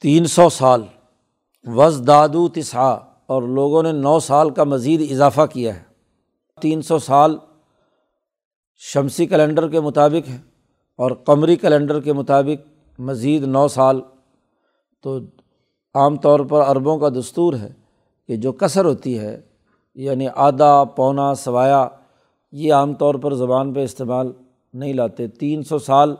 تین 0.01 0.25
سو 0.25 0.49
سال۔ 0.49 0.83
وز 1.63 2.01
دادو 2.07 2.47
تسا 2.49 2.89
اور 3.25 3.43
لوگوں 3.43 3.83
نے 3.83 3.91
نو 3.91 4.19
سال 4.19 4.49
کا 4.49 4.63
مزید 4.63 5.11
اضافہ 5.11 5.41
کیا 5.53 5.75
ہے۔ 5.75 5.83
تین 6.61 6.81
سو 6.81 6.99
سال 6.99 7.37
شمسی 8.77 9.25
کیلنڈر 9.25 9.67
کے 9.67 9.79
مطابق 9.79 10.29
ہے 10.29 10.37
اور 10.95 11.11
قمری 11.11 11.55
کیلنڈر 11.55 11.99
کے 11.99 12.13
مطابق 12.13 12.67
مزید 12.99 13.43
نو 13.43 13.67
سال۔ 13.67 14.01
تو 15.03 15.19
عام 15.93 16.15
طور 16.15 16.39
پر 16.39 16.61
عربوں 16.61 16.99
کا 16.99 17.09
دستور 17.09 17.53
ہے۔ 17.53 17.82
کہ 18.27 18.35
جو 18.35 18.51
کثر 18.51 18.85
ہوتی 18.85 19.19
ہے 19.19 19.41
یعنی 19.95 20.27
آدھا، 20.35 20.83
پونا، 20.83 21.35
سوایا، 21.35 21.87
یہ 22.51 22.73
عام 22.73 22.93
طور 22.93 23.15
پر 23.15 23.33
زبان 23.33 23.73
پہ 23.73 23.83
استعمال 23.83 24.31
نہیں 24.73 24.93
لاتے۔ 24.93 25.27
تین 25.27 25.63
سو 25.63 25.79
سال 25.79 26.15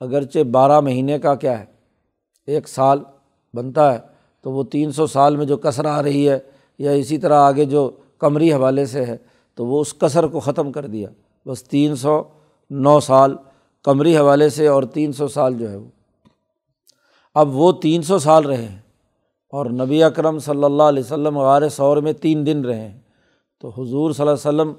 اگرچہ 0.00 0.38
بارہ 0.38 0.80
مہینے 0.80 1.18
کا 1.18 1.34
کیا 1.34 1.60
ہے، 1.60 1.64
ایک 2.46 2.68
سال 2.68 2.98
بنتا 3.54 3.92
ہے، 3.94 3.98
تو 4.40 4.52
وہ 4.52 4.62
تین 4.62 4.92
سو 4.92 5.06
سال 5.06 5.36
میں 5.36 5.46
جو 5.46 5.56
کثر 5.56 5.84
آ 5.84 6.02
رہی 6.02 6.28
ہے 6.28 6.38
یا 6.78 6.90
اسی 6.90 7.18
طرح 7.18 7.34
آگے 7.34 7.64
جو 7.64 7.90
کمری 8.18 8.52
حوالے 8.52 8.86
سے 8.86 9.04
ہے، 9.04 9.16
تو 9.54 9.66
وہ 9.66 9.80
اس 9.80 9.94
کثر 9.94 10.26
کو 10.26 10.40
ختم 10.40 10.72
کر 10.72 10.86
دیا۔ 10.86 11.08
بس 11.46 11.64
تین 11.64 11.96
سو 11.96 12.22
نو 12.70 13.00
سال 13.00 13.36
کمری 13.82 14.16
حوالے 14.16 14.48
سے 14.48 14.66
اور 14.66 14.82
تین 14.82 15.12
سو 15.12 15.28
سال 15.28 15.58
جو 15.58 15.70
ہے 15.70 15.76
وہ۔ 15.76 15.88
اب 17.34 17.56
وہ 17.56 17.72
تین 17.72 18.02
سو 18.02 18.18
سال 18.18 18.44
رہے 18.44 18.62
ہیں۔ 18.62 18.78
اور 19.52 19.66
نبی 19.66 20.02
اکرم 20.02 20.38
صلی 20.38 20.64
اللہ 20.64 20.82
علیہ 20.82 21.02
وسلم 21.02 21.38
غار 21.38 21.68
سور 21.68 21.96
میں 21.96 22.12
تین 22.12 22.46
دن 22.46 22.64
رہے 22.64 22.80
ہیں۔ 22.80 22.98
تو 23.60 23.68
حضور 23.68 24.12
صلی 24.12 24.28
اللہ 24.28 24.48
علیہ 24.48 24.48
وسلم 24.48 24.72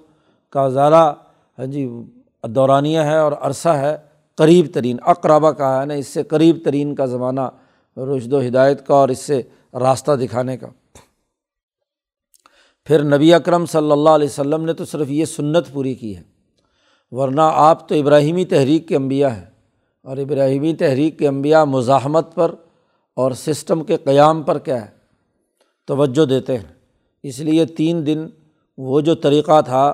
کا 0.50 0.70
زیادہ 0.70 1.14
ہاں 1.60 1.66
جی 1.66 1.88
دورانیہ 2.44 3.00
ہے 3.00 3.18
اور 3.18 3.32
عرصہ 3.32 3.70
ہے 3.70 3.98
قریب 4.38 4.66
ترین 4.74 4.98
اقربا 5.06 5.52
کا 5.52 5.82
ہے 5.82 5.86
نا 5.86 5.94
اس 5.94 6.08
سے 6.08 6.24
قریب 6.24 6.58
ترین 6.66 6.96
کا 6.96 7.06
زمانہ 7.06 7.42
رشد 7.98 8.34
و 8.34 8.42
ہدایت 8.42 8.86
کا 8.88 8.94
اور 8.94 9.10
اس 9.10 9.20
سے 9.20 9.42
راستہ 9.74 10.12
دکھانے 10.12 10.58
کا۔ 10.58 10.68
پھر 12.88 13.04
نبی 13.04 13.34
اکرم 13.34 13.66
صلی 13.66 13.92
اللہ 13.92 14.10
علیہ 14.10 14.28
وسلم 14.28 14.66
نے 14.66 14.74
تو 14.74 14.86
صرف 14.86 15.10
یہ 15.10 15.26
سنت 15.26 15.72
پوری 15.74 15.94
کی 15.96 16.16
ہے، 16.18 16.22
ورنہ 17.12 17.42
آپ 17.42 17.88
تو 17.90 17.96
ابراہیمی 17.96 18.46
تحریک 18.46 18.88
کے 18.88 18.96
انبیاء 18.96 19.30
ہیں۔ 19.30 19.46
اور 20.06 20.18
ابراہیمی 20.18 20.74
تحریک 20.74 21.20
کے 21.20 21.28
انبیاء 21.28 21.64
مزاحمت 21.64 22.36
پر 22.36 22.56
اور 23.20 23.32
سسٹم 23.32 23.84
کے 23.84 23.98
قیام 23.98 24.44
پر 24.44 24.58
کیا 24.60 24.82
ہے؟ 24.82 24.90
توجہ 25.88 26.26
دیتے 26.26 26.58
ہیں۔ 26.58 26.74
اس 27.24 27.40
لیے 27.40 27.66
تین 27.66 28.06
دن 28.06 28.26
وہ 28.78 29.02
جو 29.02 29.16
طریقہ 29.16 29.62
تھا، 29.62 29.94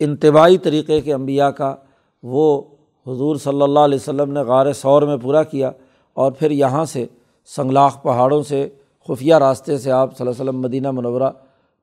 انتباہی 0.00 0.58
طریقے 0.58 1.00
کے 1.00 1.12
انبیاء 1.14 1.48
کا، 1.50 1.74
وہ 2.22 2.62
حضور 3.06 3.36
صلی 3.36 3.62
اللہ 3.62 3.78
علیہ 3.78 3.98
وسلم 3.98 4.32
نے 4.32 4.40
غار 4.40 4.72
سور 4.72 5.02
میں 5.02 5.16
پورا 5.16 5.42
کیا 5.42 5.70
اور 6.16 6.32
پھر 6.32 6.50
یہاں 6.50 6.84
سے 6.84 7.06
سنگلاخ 7.48 8.02
پہاڑوں 8.02 8.42
سے، 8.42 8.68
خفیہ 9.08 9.34
راستے 9.34 9.78
سے 9.78 9.90
آپ 9.90 10.16
صلی 10.16 10.26
اللہ 10.26 10.30
علیہ 10.30 10.50
وسلم 10.50 10.60
مدینہ 10.60 10.90
منورہ 10.90 11.30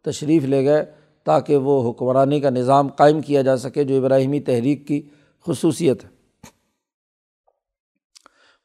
تشریف 0.05 0.43
لے 0.43 0.63
گئے 0.65 0.83
تاکہ 1.25 1.57
وہ 1.57 1.89
حکمرانی 1.89 2.39
کا 2.39 2.49
نظام 2.49 2.87
قائم 2.87 3.21
کیا 3.21 3.41
جا 3.41 3.57
سکے، 3.57 3.83
جو 3.83 3.97
ابراہیمی 3.97 4.39
تحریک 4.39 4.87
کی 4.87 5.01
خصوصیت 5.45 6.03
ہے۔ 6.03 6.09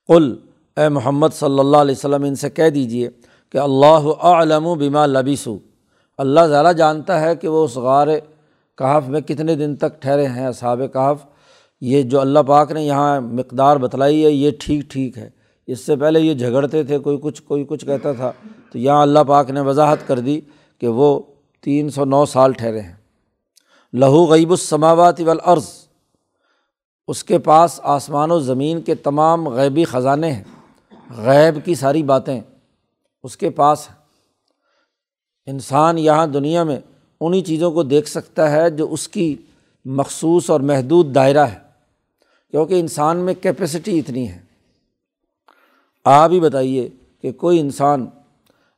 قل 0.08 0.34
اے 0.76 0.88
محمد 0.88 1.28
صلی 1.32 1.58
اللہ 1.58 1.76
علیہ 1.76 1.94
وسلم، 1.94 2.24
ان 2.24 2.34
سے 2.34 2.50
کہہ 2.50 2.68
دیجیے 2.68 3.10
کہ 3.52 3.58
اللہ 3.58 4.24
علم 4.24 4.66
و 4.66 4.74
بیما 4.74 5.06
لبیسو۔ 5.06 5.58
اللہ 6.18 6.40
زیادہ 6.48 6.72
جانتا 6.76 7.20
ہے 7.20 7.36
کہ 7.36 7.48
وہ 7.48 7.64
اس 7.64 7.76
غار 7.76 8.08
کہاف 8.78 9.08
میں 9.08 9.20
کتنے 9.20 9.54
دن 9.54 9.76
تک 9.76 10.02
ٹھہرے 10.02 10.26
ہیں، 10.26 10.46
اصحاب 10.46 10.80
کہاف 10.92 11.24
یہ 11.80 12.02
جو 12.02 12.20
اللہ 12.20 12.38
پاک 12.46 12.72
نے 12.72 12.84
یہاں 12.84 13.20
مقدار 13.20 13.76
بتلائی 13.76 14.24
ہے، 14.24 14.30
یہ 14.30 14.50
ٹھیک 14.60 14.82
ٹھیک 14.90 15.18
ہے۔ 15.18 15.30
اس 15.66 15.80
سے 15.80 15.96
پہلے 15.96 16.20
یہ 16.20 16.34
جھگڑتے 16.34 16.82
تھے، 16.82 16.98
کوئی 16.98 17.18
کچھ 17.22 17.42
کوئی 17.42 17.64
کچھ 17.64 17.86
کہتا 17.86 18.12
تھا۔ 18.12 18.32
تو 18.72 18.78
یہاں 18.78 19.02
اللہ 19.02 19.18
پاک 19.26 19.50
نے 19.50 19.60
وضاحت 19.60 19.98
کر 20.06 20.18
دی 20.18 20.40
کہ 20.78 20.88
وہ 20.88 21.20
تین 21.60 21.90
سو 21.90 22.04
نو 22.04 22.26
سال 22.26 22.52
ٹھہرے 22.52 22.80
ہیں۔ 22.80 22.94
لہو 23.94 24.26
غیب 24.26 24.50
السماوات 24.50 25.20
والارض۔ 25.20 25.66
اس 27.08 27.24
کے 27.24 27.38
پاس 27.38 27.80
آسمان 27.82 28.30
و 28.30 28.40
زمین 28.40 28.80
کے 28.80 28.94
تمام 28.94 29.48
غیبی 29.48 29.84
خزانے 29.84 30.32
ہیں۔ 30.32 30.44
غیب 31.10 31.64
کی 31.64 31.74
ساری 31.74 32.02
باتیں۔ 32.02 32.40
اس 33.22 33.36
کے 33.36 33.50
پاس 33.50 33.88
ہیں 33.90 33.96
انسان 35.46 35.98
یہاں 35.98 36.26
دنیا 36.26 36.64
میں 36.64 36.78
انہیں 37.20 37.42
چیزوں 37.42 37.72
کو 37.72 37.82
دیکھ 37.82 38.08
سکتا 38.08 38.50
ہے 38.50 38.70
جو 38.70 38.92
اس 38.92 39.08
کی 39.08 39.36
مخصوص 39.84 40.50
اور 40.50 40.60
محدود 40.60 41.14
دائرہ 41.14 41.46
ہے، 41.46 41.58
کیونکہ 42.50 42.80
انسان 42.80 43.16
میں 43.16 43.34
کیپیسٹی 43.34 43.98
اتنی 43.98 44.28
ہے۔ 44.28 44.38
آپ 46.04 46.30
ہی 46.30 46.40
بتائیے 46.40 46.88
کہ 47.22 47.32
کوئی 47.32 47.60
انسان 47.60 48.06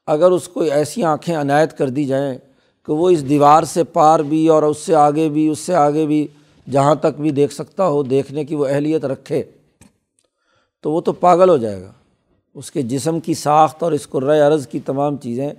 اگر 0.07 0.31
اس 0.31 0.49
کو 0.49 0.61
ایسی 0.61 1.05
آنکھیں 1.05 1.37
عنایت 1.37 1.79
کر 1.79 1.89
دی 1.89 2.05
جائیں 2.05 2.39
کہ 2.87 2.93
وہ 2.93 3.11
اس 3.11 3.29
دیوار 3.29 3.63
سے 3.63 3.85
پار 3.85 4.21
بھی 4.21 4.49
اور 4.49 4.63
اس 4.63 4.79
سے 4.79 4.95
آگے 4.95 5.29
بھی، 5.29 5.49
اس 5.49 5.59
سے 5.59 5.75
آگے 5.75 6.07
بھی 6.07 6.27
جہاں 6.71 6.95
تک 6.95 7.21
بھی 7.21 7.31
دیکھ 7.31 7.55
سکتا 7.55 7.87
ہو، 7.87 8.03
دیکھنے 8.03 8.45
کی 8.45 8.55
وہ 8.55 8.67
اہلیت 8.67 9.05
رکھے، 9.05 9.43
تو 10.81 10.93
وہ 10.93 11.01
تو 11.01 11.13
پاگل 11.13 11.49
ہو 11.49 11.57
جائے 11.57 11.83
گا۔ 11.83 11.93
اس 12.55 12.71
کے 12.71 12.83
جسم 12.83 13.21
کی 13.21 13.35
ساخت 13.35 13.83
اور 13.83 13.93
اس 13.93 14.09
قرۂۂ 14.09 14.41
عرض 14.41 14.67
کی 14.67 14.81
تمام 14.81 15.17
چیزیں، 15.17 15.51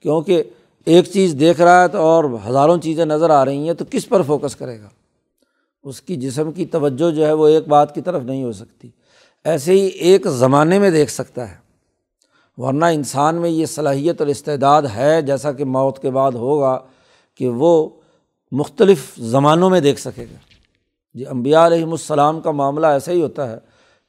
کیونکہ 0.00 0.42
ایک 0.86 1.04
چیز 1.04 1.36
دیکھ 1.40 1.60
رہا 1.60 1.82
ہے 1.82 1.88
تو 1.88 1.98
اور 1.98 2.24
ہزاروں 2.48 2.78
چیزیں 2.78 3.04
نظر 3.04 3.30
آ 3.30 3.44
رہی 3.44 3.66
ہیں، 3.66 3.74
تو 3.74 3.84
کس 3.90 4.08
پر 4.08 4.22
فوکس 4.22 4.56
کرے 4.56 4.80
گا؟ 4.80 4.88
اس 5.84 6.00
کی 6.02 6.16
جسم 6.16 6.52
کی 6.52 6.66
توجہ 6.66 7.10
جو 7.10 7.26
ہے 7.26 7.32
وہ 7.32 7.48
ایک 7.48 7.68
بات 7.68 7.94
کی 7.94 8.00
طرف 8.00 8.22
نہیں 8.22 8.44
ہو 8.44 8.52
سکتی۔ 8.52 8.88
ایسے 9.44 9.72
ہی 9.72 9.86
ایک 9.86 10.26
زمانے 10.26 10.78
میں 10.78 10.90
دیکھ 10.90 11.10
سکتا 11.10 11.50
ہے، 11.50 11.56
ورنہ 12.58 12.84
انسان 12.84 13.34
میں 13.34 13.50
یہ 13.50 13.66
صلاحیت 13.66 14.20
اور 14.20 14.28
استعداد 14.28 14.82
ہے، 14.96 15.22
جیسا 15.22 15.52
کہ 15.52 15.64
موت 15.64 15.98
کے 15.98 16.10
بعد 16.10 16.32
ہوگا، 16.32 16.78
کہ 17.34 17.48
وہ 17.48 17.88
مختلف 18.52 19.12
زمانوں 19.18 19.70
میں 19.70 19.80
دیکھ 19.80 20.00
سکے 20.00 20.22
گا۔ 20.22 20.36
جی 21.14 21.26
امبیا 21.26 21.66
علیہم 21.66 21.90
السلام 21.90 22.40
کا 22.40 22.50
معاملہ 22.50 22.86
ایسا 22.86 23.12
ہی 23.12 23.22
ہوتا 23.22 23.50
ہے 23.50 23.58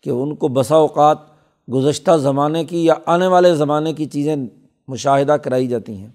کہ 0.01 0.09
ان 0.09 0.35
کو 0.35 0.47
بسا 0.47 0.75
اوقات 0.75 1.33
گزشتہ 1.72 2.17
زمانے 2.17 2.65
کی 2.65 2.86
یا 2.86 2.93
آنے 3.05 3.27
والے 3.27 3.55
زمانے 3.55 3.93
کی 3.93 4.05
چیزیں 4.05 4.36
مشاہدہ 4.88 5.32
کرائی 5.32 5.67
جاتی 5.67 5.98
ہیں۔ 5.98 6.08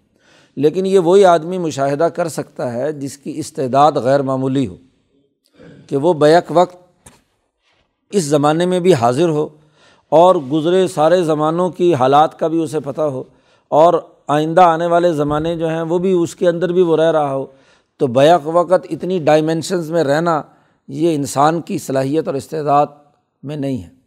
لیکن 0.56 0.86
یہ 0.86 0.98
وہی 0.98 1.24
آدمی 1.24 1.58
مشاہدہ 1.58 2.04
کر 2.04 2.28
سکتا 2.28 2.72
ہے 2.72 2.92
جس 2.92 3.18
کی 3.18 3.32
استعداد 3.36 3.92
غیر 3.92 4.22
معمولی 4.22 4.66
ہو، 4.66 4.76
کہ 5.86 5.96
وہ 5.96 6.12
بیک 6.12 6.44
وقت 6.48 6.76
اس 8.10 8.24
زمانے 8.24 8.66
میں 8.66 8.80
بھی 8.80 8.94
حاضر 8.94 9.28
ہو 9.28 9.48
اور 10.08 10.34
گزرے 10.34 10.88
سارے 10.88 11.22
زمانوں 11.22 11.70
کی 11.70 11.94
حالات 11.94 12.38
کا 12.38 12.48
بھی 12.48 12.62
اسے 12.62 12.80
پتہ 12.80 13.00
ہو 13.00 13.22
اور 13.68 13.94
آئندہ 14.26 14.60
آنے 14.60 14.86
والے 14.86 15.12
زمانے 15.12 15.56
جو 15.56 15.68
ہیں 15.68 15.82
وہ 15.82 15.98
بھی 15.98 16.12
اس 16.12 16.36
کے 16.36 16.48
اندر 16.48 16.72
بھی 16.72 16.82
وہ 16.82 16.96
رہ 16.96 17.12
رہا 17.12 17.34
ہو۔ 17.34 17.46
تو 17.96 18.06
بیک 18.06 18.40
وقت 18.44 18.86
اتنی 18.90 19.18
ڈائمینشنز 19.18 19.90
میں 19.90 20.04
رہنا 20.04 20.42
یہ 20.88 21.14
انسان 21.14 21.60
کی 21.60 21.78
صلاحیت 21.78 22.26
اور 22.26 22.34
استعداد 22.34 22.86
میں 23.42 23.56
نہیں 23.56 23.82
ہے۔ 23.82 23.97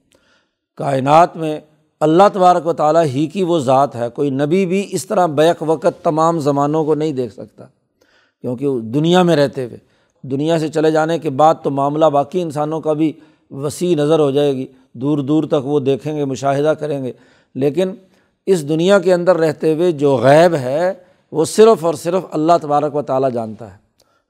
کائنات 0.81 1.37
میں 1.37 1.59
اللہ 1.99 2.23
تبارک 2.33 2.67
و 2.67 2.73
تعالیٰ 2.73 3.05
ہی 3.05 3.27
کی 3.27 3.43
وہ 3.43 3.59
ذات 3.59 3.95
ہے، 3.95 4.09
کوئی 4.09 4.29
نبی 4.29 4.65
بھی 4.65 4.87
اس 4.89 5.05
طرح 5.05 5.25
بیک 5.25 5.57
وقت 5.61 6.03
تمام 6.03 6.39
زمانوں 6.39 6.85
کو 6.85 6.95
نہیں 6.95 7.11
دیکھ 7.11 7.33
سکتا۔ 7.33 7.63
کیونکہ 8.41 8.67
دنیا 8.79 9.23
میں 9.23 9.35
رہتے 9.35 9.65
ہوئے، 9.65 9.77
دنیا 10.21 10.59
سے 10.59 10.67
چلے 10.67 10.91
جانے 10.91 11.19
کے 11.19 11.29
بعد 11.29 11.55
تو 11.63 11.69
معاملہ 11.69 12.05
باقی 12.05 12.41
انسانوں 12.41 12.81
کا 12.81 12.93
بھی 12.93 13.13
وسیع 13.51 13.95
نظر 13.95 14.19
ہو 14.19 14.31
جائے 14.31 14.55
گی۔ 14.55 14.65
دور 14.93 15.17
دور 15.17 15.43
تک 15.43 15.65
وہ 15.65 15.79
دیکھیں 15.79 16.17
گے، 16.17 16.25
مشاہدہ 16.25 16.73
کریں 16.79 17.03
گے۔ 17.03 17.11
لیکن 17.55 17.91
اس 18.45 18.69
دنیا 18.69 18.99
کے 18.99 19.13
اندر 19.13 19.37
رہتے 19.37 19.73
ہوئے 19.73 19.91
جو 19.91 20.17
غیب 20.17 20.55
ہے، 20.55 20.93
وہ 21.31 21.45
صرف 21.45 21.85
اور 21.85 21.93
صرف 21.93 22.23
اللہ 22.31 22.53
تبارک 22.61 22.95
و 22.95 23.01
تعالیٰ 23.01 23.31
جانتا 23.31 23.71
ہے۔ 23.71 23.77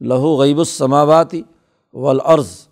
لہو 0.01 0.41
غیب 0.41 0.57
السماواتی 0.57 1.41
والارض۔ 1.93 2.70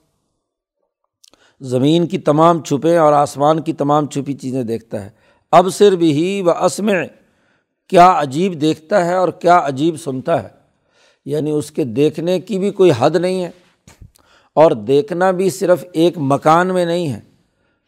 زمین 1.62 2.08
کی 2.08 2.18
تمام 2.18 2.62
چھپے 2.62 2.98
اور 2.98 3.14
آسمان 3.14 3.62
کی 3.62 3.74
تمام 3.74 4.06
چھپی 4.06 4.34
چیزیں 4.34 4.64
دیکھتا 4.64 5.06
ہے۔ 5.06 5.10
اب 5.52 5.68
صرف 5.74 6.00
ہی 6.02 6.42
و 6.42 6.52
عصم 6.52 6.90
کیا 7.88 8.22
عجیب 8.22 8.62
دیکھتا 8.62 9.06
ہے 9.06 9.16
اور 9.16 9.30
کیا 9.30 9.62
عجیب 9.64 9.96
سنتا 10.00 10.44
ہے۔ 10.44 10.48
یعنی 11.26 11.52
اس 11.52 11.72
کے 11.72 11.84
دیکھنے 11.84 12.40
کی 12.40 12.60
بھی 12.60 12.72
کوئی 12.72 12.92
حد 12.98 13.10
نہیں 13.10 13.44
ہے 13.44 13.50
اور 14.56 14.72
دیکھنا 14.72 15.32
بھی 15.32 15.50
صرف 15.50 15.86
ایک 15.94 16.14
مکان 16.18 16.68
میں 16.68 16.86
نہیں 16.86 17.14
ہے۔ 17.14 17.20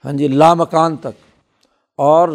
ہاں 0.06 0.14
جی 0.14 0.28
لا 0.28 0.54
مکان 0.54 0.96
تک 0.98 1.22
اور 1.98 2.30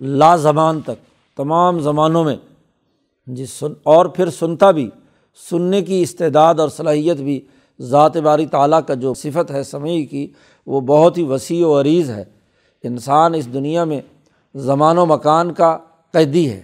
لا 0.00 0.36
زبان 0.36 0.80
تک، 0.80 1.06
تمام 1.36 1.80
زمانوں 1.80 2.24
میں۔ 2.24 2.36
ہاں 2.36 3.34
جی 3.34 3.46
سن، 3.46 3.72
اور 3.82 4.06
پھر 4.06 4.30
سنتا 4.30 4.70
بھی، 4.70 4.90
سننے 5.50 5.82
کی 5.82 6.02
استعداد 6.02 6.54
اور 6.54 6.68
صلاحیت 6.68 7.16
بھی 7.16 7.40
ذات 7.80 8.16
باری 8.16 8.46
تعالیٰ 8.46 8.80
کا 8.86 8.94
جو 8.94 9.14
صفت 9.14 9.50
ہے، 9.50 9.62
سمعی 9.62 10.04
کی 10.04 10.32
وہ 10.66 10.80
بہت 10.80 11.18
ہی 11.18 11.22
وسیع 11.22 11.66
و 11.66 11.80
عریض 11.80 12.10
ہے۔ 12.10 12.24
انسان 12.82 13.34
اس 13.34 13.52
دنیا 13.52 13.84
میں 13.84 14.00
زمان 14.54 14.98
و 14.98 15.06
مکان 15.06 15.52
کا 15.52 15.78
قیدی 16.12 16.50
ہے۔ 16.50 16.62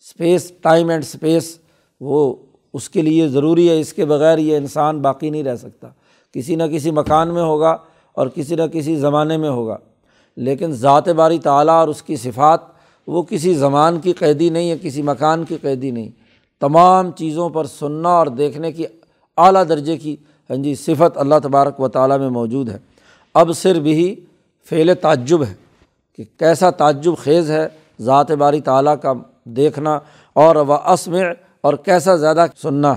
اسپیس 0.00 0.52
ٹائم 0.62 0.88
اینڈ 0.88 1.02
اسپیس 1.02 1.58
وہ 2.00 2.36
اس 2.72 2.88
کے 2.88 3.02
لیے 3.02 3.28
ضروری 3.28 3.70
ہے۔ 3.70 3.80
اس 3.80 3.92
کے 3.92 4.04
بغیر 4.04 4.38
یہ 4.38 4.56
انسان 4.56 5.00
باقی 5.00 5.30
نہیں 5.30 5.42
رہ 5.42 5.56
سکتا۔ 5.56 5.88
کسی 6.32 6.56
نہ 6.56 6.62
کسی 6.62 6.90
مکان 6.90 7.34
میں 7.34 7.42
ہوگا 7.42 7.76
اور 8.12 8.26
کسی 8.26 8.54
نہ 8.54 8.62
کسی 8.62 8.96
زمانے 8.96 9.36
میں 9.36 9.50
ہوگا۔ 9.50 9.76
لیکن 10.36 10.72
ذات 10.72 11.08
باری 11.08 11.38
تعلیٰ 11.38 11.80
اور 11.80 11.88
اس 11.88 12.02
کی 12.02 12.16
صفات، 12.16 12.60
وہ 13.06 13.22
کسی 13.22 13.54
زمان 13.54 14.00
کی 14.00 14.12
قیدی 14.12 14.50
نہیں 14.50 14.70
ہے، 14.70 14.76
کسی 14.82 15.02
مکان 15.02 15.44
کی 15.44 15.56
قیدی 15.62 15.90
نہیں۔ 15.90 16.08
تمام 16.60 17.10
چیزوں 17.10 17.48
پر 17.48 17.64
سننا 17.64 18.08
اور 18.08 18.26
دیکھنے 18.26 18.72
کی 18.72 18.84
اعلیٰ 19.36 19.68
درجے 19.68 19.96
کی 19.96 20.16
ہاں 20.50 20.56
جی 20.56 20.74
صفت 20.74 21.18
اللہ 21.18 21.34
تبارک 21.42 21.80
و 21.80 21.88
تعالیٰ 21.88 22.18
میں 22.18 22.30
موجود 22.30 22.68
ہے۔ 22.68 22.91
اب 23.34 23.50
صرف 23.54 23.86
ہی 23.86 24.14
فعل 24.70 24.94
تعجب 24.94 25.44
ہے 25.44 25.54
کہ 26.16 26.24
کیسا 26.38 26.70
تعجب 26.70 27.16
خیز 27.18 27.50
ہے 27.50 27.68
ذات 28.00 28.30
باری 28.30 28.60
تعلیٰ 28.60 28.94
کا 29.02 29.12
دیکھنا 29.44 29.98
اور 30.32 30.56
وہ 30.56 30.74
عصم 30.74 31.14
اور 31.60 31.74
کیسا 31.74 32.16
زیادہ 32.16 32.46
سننا۔ 32.62 32.94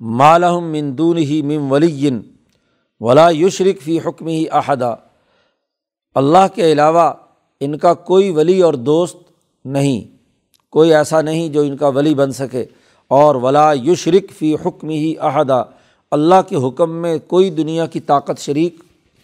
مالحم 0.00 0.72
مندون 0.72 1.18
ہی 1.18 1.42
مم 1.42 1.72
ولی 1.72 2.10
ولا 3.00 3.30
یشرق 3.30 3.82
فی 3.82 3.98
حکم 3.98 4.26
ہی 4.26 4.44
احدہ 4.52 4.96
اللہ 6.14 6.54
کے 6.54 6.72
علاوہ 6.72 7.12
ان 7.60 7.78
کا 7.78 7.94
کوئی 7.94 8.30
ولی 8.30 8.60
اور 8.60 8.74
دوست 8.74 9.16
نہیں، 9.64 10.00
کوئی 10.70 10.94
ایسا 10.94 11.20
نہیں 11.20 11.48
جو 11.48 11.60
ان 11.60 11.76
کا 11.76 11.88
ولی 11.88 12.14
بن 12.14 12.32
سکے۔ 12.32 12.64
اور 13.08 13.34
ولا 13.34 13.72
یشرق 13.72 14.32
فی 14.32 14.54
حکم 14.54 14.88
ہی 14.88 15.14
احدہ 15.20 15.64
اللہ 16.12 16.40
کے 16.48 16.56
حکم 16.56 16.96
میں 17.02 17.18
کوئی 17.26 17.50
دنیا 17.50 17.86
کی 17.86 18.00
طاقت 18.00 18.38
شریک 18.38 18.76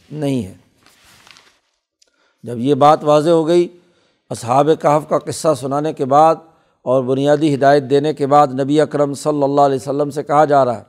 نہیں 0.08 0.44
ہے۔ 0.44 0.54
جب 2.44 2.58
یہ 2.58 2.74
بات 2.74 3.04
واضح 3.04 3.30
ہو 3.30 3.46
گئی، 3.48 3.66
اصحاب 4.30 4.68
کہف 4.82 5.08
کا 5.08 5.18
قصہ 5.18 5.54
سنانے 5.60 5.92
کے 5.92 6.04
بعد 6.04 6.34
اور 6.82 7.02
بنیادی 7.04 7.54
ہدایت 7.54 7.82
دینے 7.90 8.12
کے 8.14 8.26
بعد 8.26 8.60
نبی 8.60 8.80
اکرم 8.80 9.14
صلی 9.14 9.42
اللہ 9.42 9.60
علیہ 9.60 9.76
وسلم 9.76 10.10
سے 10.10 10.22
کہا 10.22 10.44
جا 10.44 10.64
رہا 10.64 10.78
ہے 10.78 10.84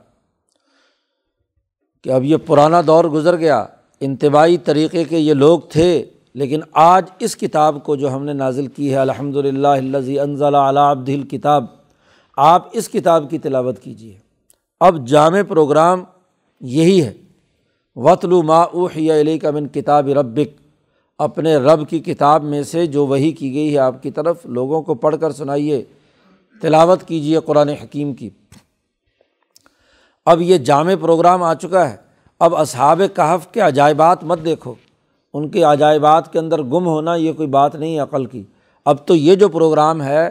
کہ 2.04 2.10
اب 2.10 2.24
یہ 2.24 2.36
پرانا 2.36 2.80
دور 2.86 3.04
گزر 3.04 3.36
گیا، 3.36 3.64
انتباہی 4.00 4.58
طریقے 4.58 5.04
کے 5.04 5.18
یہ 5.18 5.34
لوگ 5.34 5.60
تھے، 5.70 6.04
لیکن 6.34 6.60
آج 6.72 7.04
اس 7.18 7.36
کتاب 7.36 7.82
کو 7.84 7.96
جو 7.96 8.14
ہم 8.14 8.24
نے 8.24 8.32
نازل 8.32 8.66
کی 8.66 8.90
ہے 8.90 8.98
الحمد 8.98 9.36
للہ 9.36 9.68
الزی 9.68 10.18
انضل 10.20 10.54
عبد 10.54 11.10
کتاب 11.30 11.64
آپ 12.36 12.68
اس 12.72 12.88
کتاب 12.88 13.30
کی 13.30 13.38
تلاوت 13.38 13.82
کیجیے 13.82 14.16
اب 14.80 15.06
جامع 15.06 15.40
پروگرام 15.48 16.04
یہی 16.60 17.04
ہے۔ 17.04 17.14
وطلو 17.96 18.42
ما 18.42 18.60
اوحی 18.60 19.20
علی 19.20 19.38
کا 19.38 19.50
من 19.50 19.68
کتاب 19.68 20.08
ربک 20.08 20.60
اپنے 21.18 21.56
رب 21.56 21.88
کی 21.88 21.98
کتاب 21.98 22.44
میں 22.44 22.62
سے 22.62 22.86
جو 22.86 23.06
وہی 23.06 23.32
کی 23.32 23.54
گئی 23.54 23.72
ہے 23.74 23.78
آپ 23.78 24.02
کی 24.02 24.10
طرف 24.10 24.46
لوگوں 24.46 24.82
کو 24.82 24.94
پڑھ 24.94 25.16
کر 25.20 25.32
سنائیے۔ 25.32 25.84
تلاوت 26.60 27.02
کیجیے 27.02 27.40
قرآن 27.40 27.68
حکیم 27.68 28.12
کی۔ 28.12 28.30
اب 30.26 30.42
یہ 30.42 30.58
جامع 30.58 30.92
پروگرام 31.00 31.42
آ 31.42 31.54
چکا 31.54 31.90
ہے۔ 31.90 31.96
اب 32.38 32.56
اصحاب 32.56 33.02
کہف 33.14 33.52
کے 33.52 33.60
عجائبات 33.60 34.24
مت 34.24 34.44
دیکھو۔ 34.44 34.74
ان 35.34 35.48
کے 35.48 35.62
عجائبات 35.62 36.32
کے 36.32 36.38
اندر 36.38 36.62
گم 36.62 36.86
ہونا 36.86 37.14
یہ 37.14 37.32
کوئی 37.32 37.48
بات 37.48 37.74
نہیں 37.74 38.00
عقل 38.00 38.26
کی۔ 38.26 38.42
اب 38.84 38.96
تو 39.06 39.14
یہ 39.14 39.34
جو 39.34 39.48
پروگرام 39.48 40.02
ہے 40.02 40.30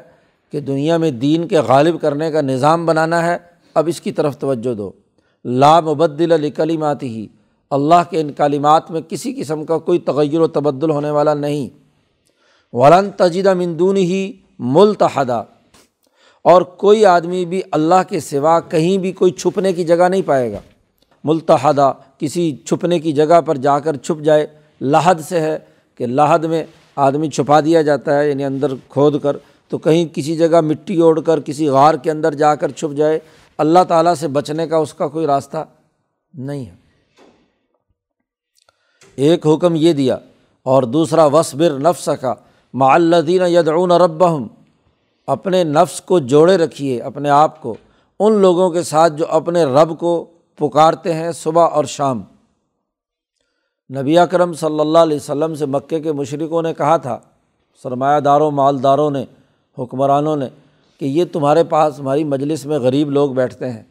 کہ 0.52 0.60
دنیا 0.60 0.98
میں 0.98 1.12
دین 1.12 1.48
کے 1.48 1.60
غالب 1.60 2.02
کرنے 2.02 2.32
کا 2.32 2.42
نظام 2.42 2.86
بنانا 2.86 3.26
ہے۔ 3.26 3.57
اب 3.78 3.88
اس 3.88 4.02
کی 4.02 4.12
طرف 4.12 4.38
توجہ 4.38 4.74
دو۔ 4.74 4.92
لا 5.46 5.80
مبدل 5.80 6.32
علی 6.32 6.52
ہی 7.02 7.28
اللہ 7.70 8.02
کے 8.10 8.22
ان 8.22 8.32
کالمات 8.32 8.92
میں 8.92 9.02
کسی 9.02 9.34
قسم 9.34 9.66
کا 9.66 9.78
کوئی 9.78 10.00
تغیر 10.00 10.40
و 10.40 10.48
تبدل 10.48 10.90
ہونے 10.90 11.10
والا 11.10 11.34
نہیں۔ 11.34 11.70
ولن 12.74 13.10
تجدہ 13.18 13.54
مندون 13.54 13.98
ہی 13.98 14.34
ملتحدہ 14.60 15.44
اور 16.42 16.62
کوئی 16.62 17.06
آدمی 17.06 17.46
بھی 17.46 17.62
اللہ 17.72 18.02
کے 18.10 18.20
سوا 18.20 18.60
کہیں 18.60 18.98
بھی 18.98 19.12
کوئی 19.12 19.32
چھپنے 19.32 19.74
کی 19.74 19.84
جگہ 19.84 20.10
نہیں 20.10 20.22
پائے 20.26 20.52
گا۔ 20.52 20.60
ملتحدہ 21.24 21.94
کسی 22.18 22.56
چھپنے 22.66 23.00
کی 23.00 23.12
جگہ 23.12 23.42
پر 23.42 23.58
جا 23.58 23.80
کر 23.80 23.96
چھپ 23.96 24.24
جائے۔ 24.24 24.48
لحد 24.82 25.16
سے 25.30 25.40
ہے 25.40 25.58
کہ 25.96 26.06
لحد 26.06 26.40
میں 26.40 26.66
آدمی 26.96 27.30
چھپا 27.30 27.60
دیا 27.60 27.82
جاتا 27.82 28.20
ہے 28.20 28.30
یعنی 28.30 28.44
اندر 28.44 28.74
کھود 28.90 29.22
کر۔ 29.22 29.38
تو 29.70 29.78
کہیں 29.78 30.06
کسی 30.14 30.38
جگہ 30.38 30.62
مٹی 30.62 31.02
اوڑھ 31.02 31.20
کر، 31.26 31.40
کسی 31.40 31.68
غار 31.68 31.94
کے 31.94 32.12
اندر 32.12 32.34
جا 32.34 32.56
کر 32.56 32.72
چھپ 32.72 32.96
جائے۔ 32.98 33.20
اللہ 33.58 33.84
تعالیٰ 33.88 34.14
سے 34.16 34.28
بچنے 34.28 34.68
کا 34.68 34.78
اس 34.78 34.94
کا 34.94 35.08
کوئی 35.08 35.26
راستہ 35.28 35.64
نہیں 36.34 36.66
ہے۔ 36.66 36.76
ایک 39.16 39.48
حکم 39.48 39.76
یہ 39.76 39.94
دیا، 39.94 40.18
اور 40.66 40.84
دوسرا 40.84 41.26
وصبر 41.26 41.78
نفس 41.80 42.10
کا 42.22 42.34
معلدین 42.74 43.42
یدعون 43.48 43.92
ربہم 43.92 44.48
اپنے 45.28 45.64
نفس 45.64 46.02
کو 46.02 46.20
جوڑے 46.20 46.58
رکھیے، 46.58 47.00
اپنے 47.02 47.30
آپ 47.30 47.62
کو۔ 47.62 47.76
ان 48.20 48.34
لوگوں 48.34 48.70
کے 48.70 48.84
ساتھ 48.84 49.14
جو 49.14 49.26
اپنے 49.30 49.64
رب 49.64 49.98
کو 50.00 50.26
پکارتے 50.60 51.14
ہیں 51.14 51.32
صبح 51.32 51.68
اور 51.68 51.86
شام۔ 51.86 52.22
نبی 53.90 54.18
اکرم 54.18 54.54
صلی 54.54 54.80
اللہ 54.80 54.98
علیہ 54.98 55.18
وسلم 55.18 55.56
سے 55.56 55.66
مکے 55.66 56.00
کے 56.00 56.12
مشرقوں 56.12 56.62
نے 56.62 56.74
کہا 56.74 56.98
تھا 56.98 57.20
سرمایہ 57.84 58.20
داروں، 58.20 58.52
مالداروں 58.52 59.10
نے، 59.12 59.24
حکمرانوں 59.78 60.36
نے 60.36 60.48
کہ 61.00 61.06
یہ 61.06 61.26
تمہارے 61.32 61.64
پاس 61.64 62.00
ہماری 62.00 62.24
مجلس 62.24 62.66
میں 62.66 62.80
غریب 62.80 63.10
لوگ 63.10 63.32
بیٹھتے 63.32 63.70
ہیں۔ 63.70 63.84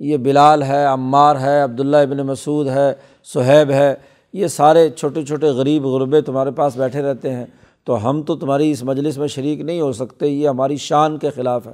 یہ 0.00 0.16
بلال 0.16 0.62
ہے، 0.62 0.84
عمار 0.84 1.36
ہے، 1.40 1.62
عبداللہ 1.62 1.96
ابن 1.96 2.16
مسعود 2.16 2.68
ہے 2.68 2.94
صہیب 3.24 3.70
ہے۔ 3.70 3.94
یہ 4.32 4.46
سارے 4.46 4.90
چھوٹے 4.90 5.22
چھوٹے 5.22 5.46
غریب 5.46 5.86
غربے 5.86 6.20
تمہارے 6.20 6.50
پاس 6.50 6.76
بیٹھے 6.76 7.02
رہتے 7.02 7.32
ہیں۔ 7.32 7.46
تو 7.84 8.10
ہم 8.10 8.22
تو 8.22 8.36
تمہاری 8.36 8.70
اس 8.70 8.84
مجلس 8.84 9.18
میں 9.18 9.28
شریک 9.28 9.60
نہیں 9.60 9.80
ہو 9.80 9.92
سکتے، 9.92 10.28
یہ 10.28 10.48
ہماری 10.48 10.76
شان 10.76 11.18
کے 11.18 11.30
خلاف 11.30 11.66
ہے۔ 11.66 11.72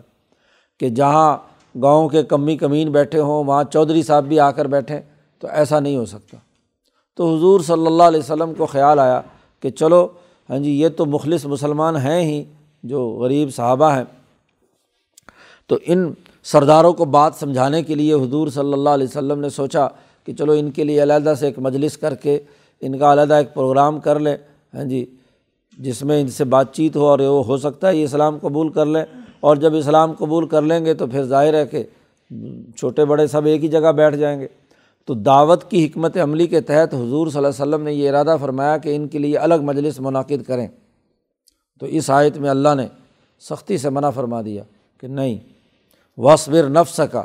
کہ 0.81 0.89
جہاں 0.89 1.37
گاؤں 1.83 2.09
کے 2.09 2.23
کمی 2.23 2.57
کمین 2.57 2.93
بیٹھے 2.93 3.21
ہوں، 3.21 3.45
وہاں 3.45 3.65
چودھری 3.73 4.03
صاحب 4.03 4.25
بھی 4.25 4.41
آ 4.41 4.51
کر 4.51 4.67
بیٹھیں 4.67 5.01
تو 5.39 5.49
ایسا 5.51 5.81
نہیں 5.81 5.97
ہو 5.97 6.05
سکتا۔ 6.05 6.37
تو 7.17 7.37
حضور 7.37 7.61
صلی 7.61 7.87
اللہ 7.87 8.03
علیہ 8.03 8.19
وسلم 8.19 8.55
کو 8.55 8.67
خیال 8.67 8.99
آیا 8.99 9.21
کہ 9.61 9.71
چلو 9.71 10.09
ہاں 10.51 10.59
جی 10.59 10.81
یہ 10.81 10.89
تو 10.89 11.07
مخلص 11.07 11.47
مسلمان 11.47 11.97
ہیں 11.97 12.23
ہی 12.23 12.45
جو 12.83 13.09
غریب 13.09 13.55
صحابہ 13.55 13.97
ہیں۔ 13.97 14.05
تو 15.69 15.79
ان 15.87 16.13
سرداروں 16.43 16.93
کو 16.93 17.05
بات 17.05 17.35
سمجھانے 17.35 17.83
کے 17.83 17.95
لیے 17.95 18.15
حضور 18.15 18.49
صلی 18.49 18.73
اللہ 18.73 18.89
علیہ 18.89 19.07
وسلم 19.07 19.41
نے 19.41 19.49
سوچا 19.49 19.89
کہ 20.27 20.33
چلو 20.33 20.53
ان 20.53 20.71
کے 20.71 20.85
لیے 20.85 21.03
علیحدہ 21.03 21.35
سے 21.41 21.47
ایک 21.47 21.59
مجلس 21.59 21.97
کر 21.97 22.15
کے 22.15 22.39
ان 22.81 22.99
کا 22.99 23.13
علیحدہ 23.13 23.35
ایک 23.35 23.55
پروگرام 23.55 24.01
کر 24.01 24.19
لیں۔ 24.19 24.37
ہاں 24.75 24.85
جی 24.85 25.07
جس 25.79 26.03
میں 26.03 26.21
ان 26.21 26.29
سے 26.29 26.45
بات 26.45 26.75
چیت 26.75 26.97
ہو 26.97 27.07
اور 27.07 27.19
وہ 27.19 27.45
ہو 27.45 27.57
سکتا 27.57 27.89
ہے، 27.89 27.97
یہ 27.97 28.05
اسلام 28.05 28.39
قبول 28.39 28.73
کر 28.73 28.87
لیں۔ 28.87 29.05
اور 29.41 29.57
جب 29.57 29.75
اسلام 29.75 30.13
قبول 30.13 30.47
کر 30.47 30.63
لیں 30.63 30.85
گے 30.85 30.95
تو 30.95 31.07
پھر 31.07 31.23
ظاہر 31.23 31.55
ہے 31.55 31.67
کہ 31.67 31.83
چھوٹے 32.77 33.05
بڑے 33.05 33.27
سب 33.27 33.45
ایک 33.45 33.63
ہی 33.63 33.69
جگہ 33.69 33.93
بیٹھ 33.93 34.17
جائیں 34.17 34.41
گے۔ 34.41 34.47
تو 35.07 35.15
دعوت 35.15 35.71
کی 35.71 35.87
حکمت 35.87 36.17
عملی 36.17 36.47
کے 36.47 36.61
تحت 36.61 36.95
حضور 36.95 37.27
صلی 37.27 37.39
اللہ 37.39 37.49
علیہ 37.49 37.63
وسلم 37.63 37.83
نے 37.83 37.93
یہ 37.93 38.09
ارادہ 38.09 38.37
فرمایا 38.41 38.77
کہ 38.77 38.97
ان 38.97 39.09
کے 39.09 39.19
لیے 39.19 39.37
الگ 39.37 39.55
مجلس 39.63 40.01
منعقد 40.01 40.43
کریں۔ 40.47 40.69
تو 41.81 41.87
اس 41.87 42.11
آیت 42.11 42.39
میں 42.39 42.51
اللہ 42.51 42.69
نے 42.77 42.87
سختی 43.41 43.79
سے 43.79 43.91
منع 43.91 44.11
فرما 44.11 44.43
دیا 44.43 44.63
کہ 45.01 45.07
نہیں 45.07 45.39
وصبر 46.19 46.69
نفس 46.69 47.01
کا 47.13 47.25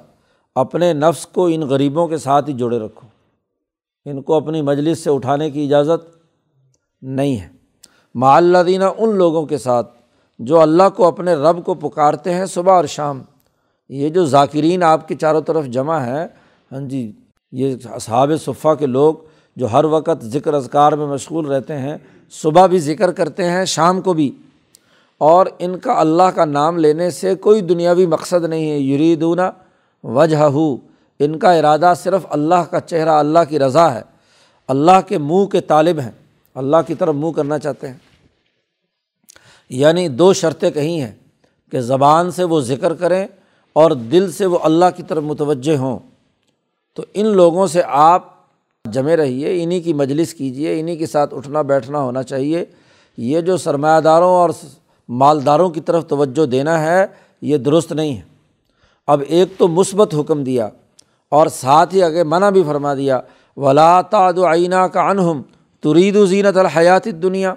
اپنے 0.55 0.93
نفس 0.93 1.27
کو 1.27 1.45
ان 1.45 1.61
غریبوں 1.61 2.07
کے 2.07 2.17
ساتھ 2.17 2.49
ہی 2.49 2.53
جوڑے 2.53 2.79
رکھو۔ 2.79 3.07
ان 4.05 4.21
کو 4.21 4.33
اپنی 4.33 4.61
مجلس 4.61 5.03
سے 5.03 5.09
اٹھانے 5.09 5.51
کی 5.51 5.65
اجازت 5.65 6.15
نہیں 7.01 7.39
ہے۔ 7.39 7.47
معلدینہ 8.15 8.83
ان 8.97 9.15
لوگوں 9.15 9.45
کے 9.45 9.57
ساتھ 9.57 9.91
جو 10.39 10.59
اللہ 10.59 10.89
کو 10.95 11.05
اپنے 11.05 11.33
رب 11.33 11.65
کو 11.65 11.73
پکارتے 11.73 12.33
ہیں 12.33 12.45
صبح 12.45 12.73
اور 12.73 12.85
شام۔ 12.85 13.21
یہ 13.89 14.09
جو 14.09 14.25
ذاکرین 14.25 14.83
آپ 14.83 15.07
کے 15.07 15.15
چاروں 15.15 15.41
طرف 15.41 15.65
جمع 15.65 15.97
ہے 15.97 16.27
ہاں 16.71 16.81
جی 16.81 17.11
یہ 17.51 17.75
اصحاب 17.85 18.31
صفحہ 18.45 18.73
کے 18.73 18.85
لوگ 18.85 19.13
جو 19.55 19.71
ہر 19.71 19.85
وقت 19.85 20.25
ذکر 20.25 20.53
اذکار 20.53 20.91
میں 20.91 21.07
مشغول 21.07 21.45
رہتے 21.45 21.77
ہیں، 21.77 21.97
صبح 22.31 22.65
بھی 22.65 22.79
ذکر 22.79 23.11
کرتے 23.11 23.49
ہیں، 23.49 23.65
شام 23.65 24.01
کو 24.01 24.13
بھی۔ 24.13 24.31
اور 25.17 25.45
ان 25.59 25.79
کا 25.79 25.99
اللہ 25.99 26.23
کا 26.23 26.45
نام 26.45 26.77
لینے 26.77 27.09
سے 27.09 27.35
کوئی 27.35 27.61
دنیاوی 27.61 28.05
مقصد 28.05 28.45
نہیں 28.45 28.71
ہے۔ 28.71 28.79
یریدون 28.79 29.39
وجہ 30.03 30.37
ہو 30.37 30.77
ان 31.19 31.39
کا 31.39 31.51
ارادہ 31.51 31.93
صرف 31.97 32.25
اللہ 32.29 32.63
کا 32.71 32.79
چہرہ، 32.79 33.09
اللہ 33.09 33.39
کی 33.49 33.59
رضا 33.59 33.93
ہے۔ 33.93 34.01
اللہ 34.67 35.01
کے 35.07 35.17
منہ 35.17 35.45
کے 35.45 35.61
طالب 35.61 35.99
ہیں۔ 35.99 36.11
اللہ 36.55 36.77
کی 36.87 36.95
طرف 36.95 37.15
منہ 37.15 37.31
کرنا 37.31 37.59
چاہتے 37.59 37.87
ہیں۔ 37.87 37.97
یعنی 39.69 40.07
دو 40.07 40.33
شرطیں 40.33 40.71
کہیں 40.71 41.01
ہیں 41.01 41.11
کہ 41.71 41.79
زبان 41.81 42.31
سے 42.31 42.43
وہ 42.43 42.59
ذکر 42.59 42.93
کریں 42.93 43.27
اور 43.73 43.91
دل 43.91 44.31
سے 44.31 44.45
وہ 44.45 44.59
اللہ 44.63 44.85
کی 44.95 45.03
طرف 45.03 45.23
متوجہ 45.23 45.77
ہوں۔ 45.77 45.99
تو 46.93 47.03
ان 47.13 47.25
لوگوں 47.25 47.67
سے 47.67 47.81
آپ 47.85 48.27
جمے 48.91 49.15
رہیے 49.15 49.63
انہیں 49.63 49.81
کی 49.81 49.93
مجلس 49.93 50.33
کیجیے 50.33 50.79
انہیں 50.79 50.95
کے 50.95 51.05
ساتھ 51.05 51.33
اٹھنا 51.33 51.61
بیٹھنا 51.61 51.99
ہونا 51.99 52.23
چاہیے۔ 52.23 52.65
یہ 53.17 53.41
جو 53.41 53.57
سرمایہ 53.57 54.01
داروں 54.01 54.29
اور 54.29 54.49
مالداروں 55.09 55.69
کی 55.69 55.81
طرف 55.81 56.07
توجہ 56.07 56.45
دینا 56.45 56.81
ہے، 56.81 57.05
یہ 57.41 57.57
درست 57.57 57.91
نہیں 57.91 58.17
ہے۔ 58.17 58.21
اب 59.07 59.21
ایک 59.27 59.47
تو 59.57 59.67
مثبت 59.67 60.15
حکم 60.15 60.43
دیا 60.43 60.69
اور 61.29 61.47
ساتھ 61.47 61.95
ہی 61.95 62.03
اگر 62.03 62.23
منع 62.23 62.49
بھی 62.49 62.63
فرما 62.63 62.93
دیا، 62.93 63.21
ولا 63.57 64.01
تعد 64.01 64.33
آئینہ 64.47 64.75
کا 64.75 65.01
انہم 65.09 65.41
ترید 65.79 66.15
و 66.15 66.25
زینت 66.25 66.57
الحیات 66.57 67.05
دنیا 67.05 67.53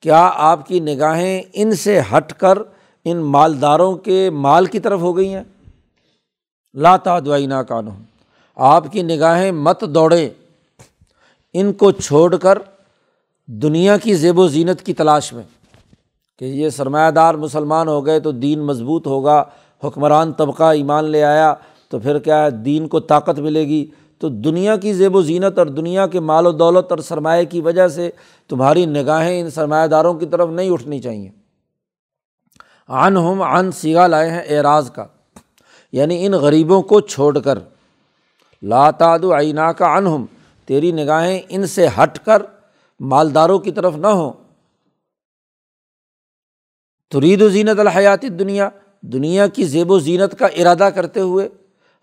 کیا 0.00 0.30
آپ 0.34 0.66
کی 0.66 0.80
نگاہیں 0.80 1.42
ان 1.52 1.72
سے 1.72 2.00
ہٹ 2.00 2.32
کر 2.32 2.58
ان 3.04 3.16
مالداروں 3.16 3.96
کے 3.96 4.30
مال 4.30 4.66
کی 4.66 4.80
طرف 4.80 5.00
ہو 5.00 5.16
گئی 5.16 5.34
ہیں؟ 5.34 5.42
لا 6.74 6.96
تعد 6.96 7.28
آئینہ 7.28 7.54
کا 7.54 7.74
انہم 7.74 8.02
آپ 8.56 8.92
کی 8.92 9.02
نگاہیں 9.02 9.52
مت 9.52 9.84
دوڑیں 9.94 10.28
ان 11.52 11.72
کو 11.72 11.90
چھوڑ 11.90 12.36
کر 12.36 12.58
دنیا 13.46 13.96
کی 13.96 14.14
زیب 14.14 14.38
و 14.38 14.48
زینت 14.48 14.82
کی 14.82 14.94
تلاش 14.94 15.32
میں۔ 15.32 15.42
کہ 16.38 16.44
یہ 16.44 16.68
سرمایہ 16.68 17.10
دار 17.10 17.34
مسلمان 17.34 17.88
ہو 17.88 18.06
گئے 18.06 18.20
تو 18.20 18.30
دین 18.30 18.60
مضبوط 18.60 19.06
ہوگا، 19.06 19.44
حکمران 19.84 20.32
طبقہ 20.32 20.64
ایمان 20.64 21.04
لے 21.04 21.24
آیا 21.24 21.54
تو 21.88 21.98
پھر 21.98 22.18
کیا 22.18 22.44
ہے؟ 22.44 22.50
دین 22.50 22.88
کو 22.88 23.00
طاقت 23.00 23.38
ملے 23.38 23.66
گی۔ 23.66 23.86
تو 24.18 24.28
دنیا 24.28 24.76
کی 24.76 24.92
زیب 24.92 25.16
و 25.16 25.22
زینت 25.22 25.58
اور 25.58 25.66
دنیا 25.66 26.06
کے 26.06 26.20
مال 26.20 26.46
و 26.46 26.52
دولت 26.52 26.90
اور 26.90 26.98
سرمایہ 26.98 27.44
کی 27.44 27.60
وجہ 27.60 27.88
سے 27.88 28.10
تمہاری 28.48 28.86
نگاہیں 28.86 29.40
ان 29.40 29.50
سرمایہ 29.50 29.86
داروں 29.86 30.14
کی 30.14 30.26
طرف 30.26 30.48
نہیں 30.48 30.70
اٹھنی 30.70 30.98
چاہئیں 30.98 31.28
عن 32.88 33.16
ہم 33.16 33.42
عن 33.42 33.72
سیگا 33.72 34.06
لائے 34.06 34.30
ہیں 34.30 34.42
اعراض 34.48 34.90
کا۔ 34.90 35.04
یعنی 35.92 36.26
ان 36.26 36.32
غریبوں 36.32 36.82
کو 36.82 37.00
چھوڑ 37.00 37.38
کر۔ 37.38 37.58
لاتاد 38.62 39.18
عینہ 39.18 39.72
کا 39.78 39.96
انہم 39.96 40.24
تیری 40.66 40.92
نگاہیں 40.92 41.40
ان 41.48 41.66
سے 41.66 41.86
ہٹ 41.86 42.18
کر 42.18 42.42
مالداروں 43.00 43.58
کی 43.58 43.70
طرف 43.70 43.96
نہ 43.96 44.06
ہوں۔ 44.06 44.32
ترید 47.12 47.42
و 47.42 47.48
زینت 47.48 47.78
الحیات 47.80 48.22
دنیا 48.38 48.68
دنیا 49.02 49.46
کی 49.46 49.64
زیب 49.64 49.90
و 49.90 49.98
زینت 49.98 50.38
کا 50.38 50.46
ارادہ 50.46 50.88
کرتے 50.94 51.20
ہوئے، 51.20 51.48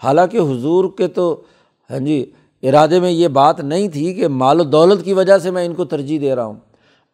حالانکہ 0.02 0.38
حضور 0.38 0.86
کے 0.98 1.08
تو 1.08 1.41
ہاں 1.89 2.00
جی 2.00 2.26
ارادے 2.63 3.00
میں 3.00 3.12
یہ 3.12 3.28
بات 3.28 3.60
نہیں 3.60 3.88
تھی 3.88 4.13
کہ 4.13 4.28
مال 4.28 4.60
و 4.62 4.63
دولت 4.63 5.04
کی 5.06 5.13
وجہ 5.13 5.38
سے 5.38 5.52
میں 5.52 5.65
ان 5.65 5.74
کو 5.74 5.86
ترجیح 5.86 6.20
دے 6.22 6.36
رہا 6.36 6.46
ہوں۔ 6.46 6.56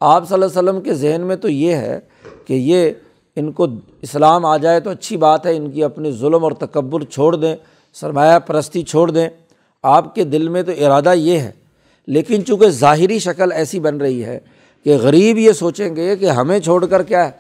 آپ 0.02 0.28
صلی 0.28 0.34
اللہ 0.34 0.46
علیہ 0.46 0.60
وسلم 0.60 0.82
کے 0.82 0.94
ذہن 0.94 1.22
میں 1.22 1.36
تو 1.36 1.50
یہ 1.50 1.76
ہے 1.76 2.00
کہ 2.48 2.54
یہ 2.54 2.92
ان 3.38 3.52
کو 3.52 3.68
اسلام 4.02 4.46
آ 4.46 4.56
جائے 4.58 4.80
تو 4.80 4.90
اچھی 4.90 5.18
بات 5.18 5.46
ہے، 5.46 5.56
ان 5.58 5.70
کی 5.72 5.84
اپنی 5.84 6.12
ظلم 6.12 6.44
اور 6.44 6.52
تکبر 6.52 7.04
چھوڑ 7.04 7.36
دیں، 7.36 7.56
سرمایہ 7.96 8.40
پرستی 8.40 8.84
چھوڑ 8.84 9.10
دیں۔ 9.12 9.28
آپ 9.84 10.14
کے 10.16 10.24
دل 10.24 10.48
میں 10.48 10.64
تو 10.64 10.72
ارادہ 10.78 11.14
یہ 11.14 11.40
ہے، 11.40 11.52
لیکن 12.08 12.46
چونکہ 12.46 12.70
ظاہری 12.70 13.20
شکل 13.20 13.52
ایسی 13.52 13.80
بن 13.80 13.98
رہی 13.98 14.24
ہے 14.24 14.40
کہ 14.86 14.98
غریب 15.02 15.38
یہ 15.38 15.52
سوچیں 15.52 15.96
گے 15.96 16.16
کہ 16.16 16.30
ہمیں 16.30 16.60
چھوڑ 16.60 16.86
کر 16.86 17.04
کیا 17.04 17.26
ہے؟ 17.26 17.32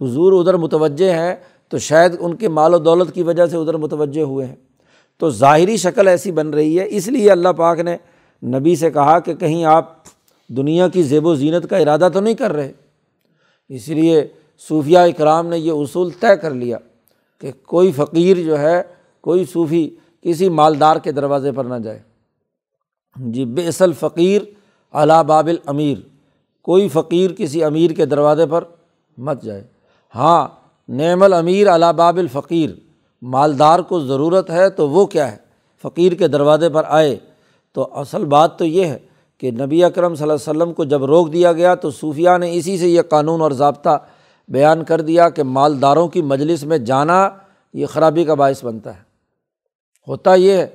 حضور 0.00 0.32
ادھر 0.32 0.54
متوجہ 0.54 1.12
ہیں 1.12 1.36
تو 1.68 1.78
شاید 1.78 2.16
ان 2.20 2.36
کے 2.36 2.48
مال 2.48 2.74
و 2.74 2.78
دولت 2.78 3.14
کی 3.14 3.22
وجہ 3.22 3.46
سے 3.46 3.56
ادھر 3.56 3.74
متوجہ 3.74 4.22
ہوئے 4.22 4.46
ہیں۔ 4.46 4.56
تو 5.18 5.30
ظاہری 5.30 5.76
شکل 5.76 6.08
ایسی 6.08 6.32
بن 6.32 6.50
رہی 6.50 6.78
ہے، 6.78 6.86
اس 6.88 7.08
لیے 7.08 7.30
اللہ 7.30 7.48
پاک 7.48 7.78
نے 7.78 7.96
نبی 8.44 8.76
سے 8.76 8.90
کہا 8.90 9.18
کہ 9.18 9.34
کہیں 9.34 9.64
آپ 9.64 9.92
دنیا 10.48 10.88
کی 10.88 11.02
زیب 11.02 11.26
و 11.26 11.34
زینت 11.34 11.70
کا 11.70 11.76
ارادہ 11.76 12.08
تو 12.12 12.20
نہیں 12.20 12.34
کر 12.34 12.52
رہے۔ 12.52 12.72
اس 13.68 13.88
لیے 13.88 14.26
صوفیہ 14.68 14.98
اکرام 14.98 15.46
نے 15.46 15.58
یہ 15.58 15.72
اصول 15.72 16.10
طے 16.20 16.36
کر 16.36 16.50
لیا 16.50 16.78
کہ 17.40 17.50
کوئی 17.66 17.92
فقیر 17.92 18.36
جو 18.36 18.58
ہے، 18.58 18.82
کوئی 19.20 19.44
صوفی 19.44 19.90
کسی 20.22 20.48
مالدار 20.48 20.96
کے 20.96 21.12
دروازے 21.12 21.52
پر 21.52 21.64
نہ 21.64 21.74
جائے۔ 21.74 21.98
جی 23.16 23.44
بے 23.44 23.68
اصل 23.68 23.92
فقیر 23.92 24.42
علا 24.92 25.22
بابل 25.22 25.56
امیر، 25.66 25.98
کوئی 26.62 26.88
فقیر 26.88 27.30
کسی 27.32 27.64
امیر 27.64 27.90
کے 27.90 28.06
دروازے 28.06 28.46
پر 28.46 28.64
مت 29.18 29.42
جائے۔ 29.42 29.77
ہاں 30.14 30.48
نعم 30.88 31.22
الامیر 31.22 31.74
علا 31.74 31.90
باب 31.90 32.16
الفقیر، 32.16 32.70
مالدار 33.22 33.80
کو 33.80 34.00
ضرورت 34.00 34.50
ہے 34.50 34.70
تو 34.70 34.88
وہ 34.88 35.06
کیا 35.06 35.32
ہے؟ 35.32 35.36
فقیر 35.82 36.12
کے 36.12 36.28
دروازے 36.28 36.68
پر 36.68 36.82
آئے۔ 36.86 37.16
تو 37.72 37.88
اصل 37.92 38.24
بات 38.24 38.58
تو 38.58 38.64
یہ 38.64 38.84
ہے 38.84 38.98
کہ 39.38 39.50
نبی 39.50 39.84
اکرم 39.84 40.14
صلی 40.14 40.22
اللہ 40.22 40.50
علیہ 40.50 40.62
وسلم 40.62 40.74
کو 40.74 40.84
جب 40.84 41.04
روک 41.04 41.32
دیا 41.32 41.52
گیا 41.52 41.74
تو 41.74 41.90
صوفیہ 41.90 42.30
نے 42.40 42.54
اسی 42.54 42.78
سے 42.78 42.88
یہ 42.88 43.02
قانون 43.02 43.40
اور 43.40 43.50
ضابطہ 43.50 43.98
بیان 44.48 44.84
کر 44.84 45.00
دیا 45.00 45.28
کہ 45.28 45.42
مالداروں 45.42 46.08
کی 46.08 46.22
مجلس 46.22 46.64
میں 46.64 46.78
جانا 46.78 47.30
یہ 47.72 47.86
خرابی 47.86 48.24
کا 48.24 48.34
باعث 48.34 48.64
بنتا 48.64 48.96
ہے۔ 48.96 49.00
ہوتا 50.08 50.34
یہ 50.34 50.52
ہے 50.52 50.66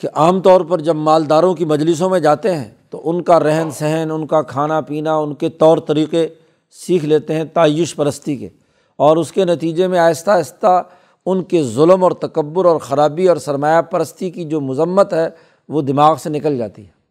کہ 0.00 0.08
عام 0.14 0.40
طور 0.40 0.60
پر 0.60 0.78
جب 0.78 0.96
مالداروں 0.96 1.54
کی 1.54 1.64
مجلسوں 1.64 2.10
میں 2.10 2.20
جاتے 2.20 2.56
ہیں 2.56 2.70
تو 2.90 3.10
ان 3.10 3.22
کا 3.22 3.40
رہن 3.40 3.68
سہن، 3.70 4.10
ان 4.10 4.26
کا 4.26 4.42
کھانا 4.42 4.80
پینا، 4.80 5.16
ان 5.16 5.34
کے 5.34 5.48
طور 5.48 5.78
طریقے 5.78 6.28
سیکھ 6.72 7.04
لیتے 7.04 7.34
ہیں 7.34 7.44
تعیش 7.44 7.96
پرستی 7.96 8.36
کے۔ 8.36 8.48
اور 8.96 9.16
اس 9.16 9.32
کے 9.32 9.44
نتیجے 9.44 9.88
میں 9.88 9.98
آہستہ 9.98 10.30
آہستہ 10.30 10.82
ان 11.26 11.42
کے 11.42 11.62
ظلم 11.62 12.04
اور 12.04 12.12
تکبر 12.12 12.64
اور 12.64 12.78
خرابی 12.78 13.28
اور 13.28 13.36
سرمایہ 13.36 13.82
پرستی 13.82 14.30
کی 14.30 14.44
جو 14.44 14.60
مذمت 14.60 15.12
ہے، 15.12 15.28
وہ 15.68 15.82
دماغ 15.82 16.16
سے 16.16 16.30
نکل 16.30 16.58
جاتی 16.58 16.86
ہے۔ 16.86 17.02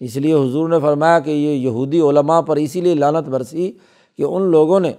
اس 0.00 0.16
لیے 0.16 0.34
حضور 0.34 0.68
نے 0.68 0.80
فرمایا 0.80 1.18
کہ 1.18 1.30
یہ 1.30 1.50
یہودی 1.50 2.00
علماء 2.00 2.40
پر 2.40 2.56
اسی 2.56 2.80
لیے 2.80 2.94
لانت 2.94 3.28
برسی 3.28 3.72
کہ 4.16 4.22
ان 4.22 4.42
لوگوں 4.42 4.80
نے 4.80 4.92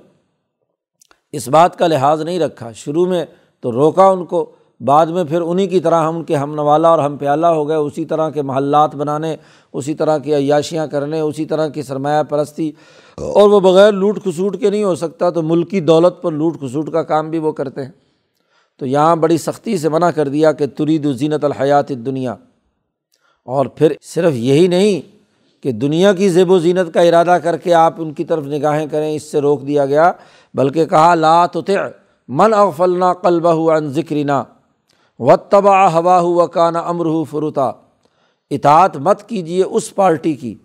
اس 1.32 1.48
بات 1.48 1.76
کا 1.76 1.88
لحاظ 1.88 2.22
نہیں 2.22 2.39
رکھا۔ 2.39 2.72
شروع 2.72 3.06
میں 3.06 3.26
تو 3.60 3.72
روکا 3.72 4.06
ان 4.06 4.26
کو 4.26 4.52
بعد 4.86 5.06
میں 5.06 5.24
پھر 5.24 5.42
انہیں 5.42 5.68
کی 5.68 5.80
طرح 5.80 6.04
ہم 6.04 6.15
ان 6.15 6.24
کے 6.24 6.36
ہم 6.36 6.56
نوالا 6.56 6.89
اور 6.89 7.00
ہم 7.00 7.18
پیالہ 7.18 7.46
ہو 7.46 7.68
گئے، 7.68 7.78
اسی 7.78 8.06
طرح 8.06 8.30
کے 8.30 8.42
محلات 8.42 8.96
بنانے، 8.96 9.36
اسی 9.74 9.94
طرح 9.94 10.18
کی 10.18 10.34
عیاشیاں 10.34 10.88
کرنے، 10.88 11.20
اسی 11.20 11.46
طرح 11.46 11.68
کی 11.68 11.82
سرمایہ 11.82 12.24
پرستی۔ 12.24 12.72
اور 13.18 13.50
وہ 13.50 13.60
بغیر 13.60 13.92
لوٹ 13.92 14.24
کھسوٹ 14.24 14.60
کے 14.60 14.70
نہیں 14.70 14.84
ہو 14.84 14.96
سکتا، 14.96 15.30
تو 15.30 15.42
ملکی 15.42 15.80
دولت 15.80 16.22
پر 16.22 16.32
لوٹ 16.32 16.60
کھسوٹ 16.60 16.92
کا 16.92 17.04
کام 17.04 17.30
بھی 17.30 17.39
وہ 17.39 17.52
کرتے 17.52 17.84
ہیں۔ 17.84 17.92
تو 18.78 18.86
یہاں 18.86 19.15
بڑی 19.15 19.38
سختی 19.38 19.78
سے 19.78 19.89
منع 19.89 20.12
کر 20.12 20.28
دیا 20.28 20.52
کہ 20.52 20.68
ترید 20.68 21.06
و 21.06 21.13
زینت 21.13 21.46
الحیات 21.46 21.89
دنیا 21.89 22.36
اور 23.46 23.65
پھر 23.65 23.94
صرف 24.02 24.34
یہی 24.34 24.68
نہیں 24.68 25.02
کہ 25.63 25.72
دنیا 25.72 26.13
کی 26.13 26.30
زیب 26.30 26.52
و 26.52 26.60
زینت 26.60 26.94
کا 26.94 27.02
ارادہ 27.02 27.38
کر 27.44 27.58
کے 27.58 27.74
آپ 27.74 27.94
ان 27.98 28.13
کی 28.13 28.24
طرف 28.24 28.46
نگاہیں 28.46 28.88
کریں، 28.88 29.15
اس 29.15 29.24
سے 29.24 29.42
روک 29.42 29.68
دیا 29.68 29.86
گیا، 29.86 30.12
بلکہ 30.54 30.86
کہا، 30.86 31.15
لا 31.15 31.46
تو 31.46 31.62
من 32.28 32.54
اغفلنا 32.54 33.13
قلبہ 33.13 33.78
عن 33.78 33.89
ذکرنا۔ 33.89 34.44
و 35.20 35.36
تبا 35.36 35.94
ہوا 35.94 36.20
ہو 36.20 36.48
کانا 36.48 36.80
امر 36.80 37.24
فروتا 37.30 37.72
اطاعت 38.52 38.98
مت 38.98 39.30
کیجیے 39.30 39.64
اس 39.64 39.96
پارٹی 39.96 40.34
کی 40.34 40.56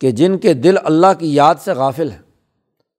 کہ 0.00 0.10
جن 0.10 0.38
کے 0.38 0.54
دل 0.54 0.74
اللہ 0.84 1.06
کی 1.18 1.34
یاد 1.34 1.54
سے 1.64 1.72
غافل 1.72 2.10
ہیں۔ 2.10 2.22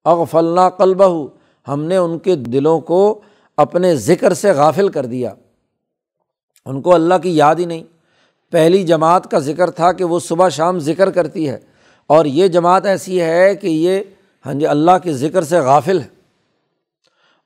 اغفلنا 0.06 0.70
قلبہ 0.70 1.28
ہم 1.68 1.84
نے 1.84 1.98
ان 1.98 2.20
کے 2.20 2.36
دلوں 2.36 2.80
کو 2.80 3.22
اپنے 3.58 3.96
ذکر 3.96 4.34
سے 4.34 4.52
غافل 4.52 4.90
کر 4.90 5.06
دیا۔ 5.06 5.34
ان 6.66 6.82
کو 6.82 6.96
اللہ 6.96 7.14
کی 7.24 7.36
یاد 7.36 7.56
ہی 7.56 7.66
نہیں۔ 7.66 7.84
پہلی 8.52 8.84
جماعت 8.84 9.32
کا 9.32 9.40
ذکر 9.40 9.72
تھا 9.72 9.92
کہ 9.92 10.04
وہ 10.04 10.20
صبح 10.20 10.50
شام 10.50 10.80
ذکر 10.80 11.12
کرتی 11.12 11.50
ہے۔ 11.50 11.60
اور 12.08 12.26
یہ 12.26 12.48
جماعت 12.48 12.86
ایسی 12.86 13.22
ہے 13.22 13.56
کہ 13.56 13.68
یہ 13.68 14.00
ہاں 14.46 14.54
جی 14.54 14.68
اللہ 14.68 14.92
کے 15.04 15.14
ذکر 15.14 15.44
سے 15.44 15.60
غافل 15.60 16.02
ہے۔ 16.02 16.08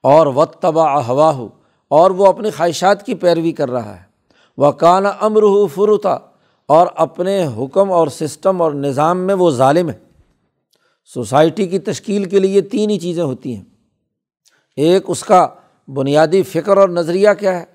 اور 0.04 0.28
و 0.28 0.46
تبا 0.46 1.08
ہوا 1.08 1.32
ہو 1.32 1.48
اور 1.90 2.12
وہ 2.12 2.26
اپنی 2.26 2.50
خواہشات 2.50 3.06
کی 3.06 3.16
پیروی 3.16 3.52
کر 3.52 3.72
رہا 3.72 3.96
ہے۔ 3.96 4.02
وہ 4.58 4.72
کانا 4.72 5.10
امر 5.10 5.42
ہو 5.42 5.68
فروتا 5.68 6.18
اور 6.68 6.88
اپنے 6.96 7.48
حکم 7.58 7.92
اور 7.92 8.08
سسٹم 8.08 8.62
اور 8.62 8.72
نظام 8.72 9.18
میں 9.18 9.36
وہ 9.36 9.52
ظالم 9.52 9.90
ہے۔ 9.90 10.06
سوسائٹی 11.14 11.68
کی 11.68 11.80
تشکیل 11.80 12.26
کے 12.26 12.40
لیے 12.40 12.62
تین 12.62 12.90
ہی 12.90 13.00
چیزیں 13.00 13.24
ہوتی 13.24 13.56
ہیں۔ 13.56 13.64
ایک، 14.76 15.04
اس 15.08 15.24
کا 15.24 15.48
بنیادی 15.88 16.44
فکر 16.44 16.78
اور 16.78 16.90
نظریہ 16.90 17.30
کیا 17.40 17.60
ہے۔ 17.60 17.66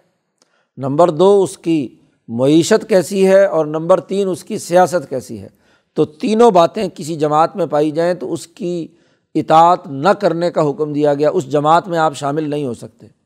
نمبر 0.76 1.10
دو، 1.10 1.42
اس 1.42 1.58
کی 1.58 1.88
معیشت 2.28 2.88
کیسی 2.88 3.26
ہے 3.26 3.46
اور 3.46 3.66
نمبر 3.66 4.00
تین، 4.00 4.28
اس 4.28 4.44
کی 4.44 4.58
سیاست 4.58 5.08
کیسی 5.08 5.40
ہے۔ 5.40 5.48
تو 5.94 6.04
تینوں 6.04 6.50
باتیں 6.50 6.88
کسی 6.94 7.16
جماعت 7.16 7.56
میں 7.56 7.66
پائی 7.66 7.90
جائیں 7.90 8.14
تو 8.14 8.32
اس 8.32 8.46
کی 8.46 8.88
اطاعت 9.34 9.86
نہ 9.86 10.08
کرنے 10.08 10.50
کا 10.50 10.70
حکم 10.70 10.92
دیا 10.92 11.14
گیا۔ 11.14 11.30
اس 11.30 11.50
جماعت 11.50 11.88
میں 11.88 11.98
آپ 11.98 12.16
شامل 12.16 12.50
نہیں 12.50 12.66
ہو 12.66 12.74
سکتے۔ 12.74 13.19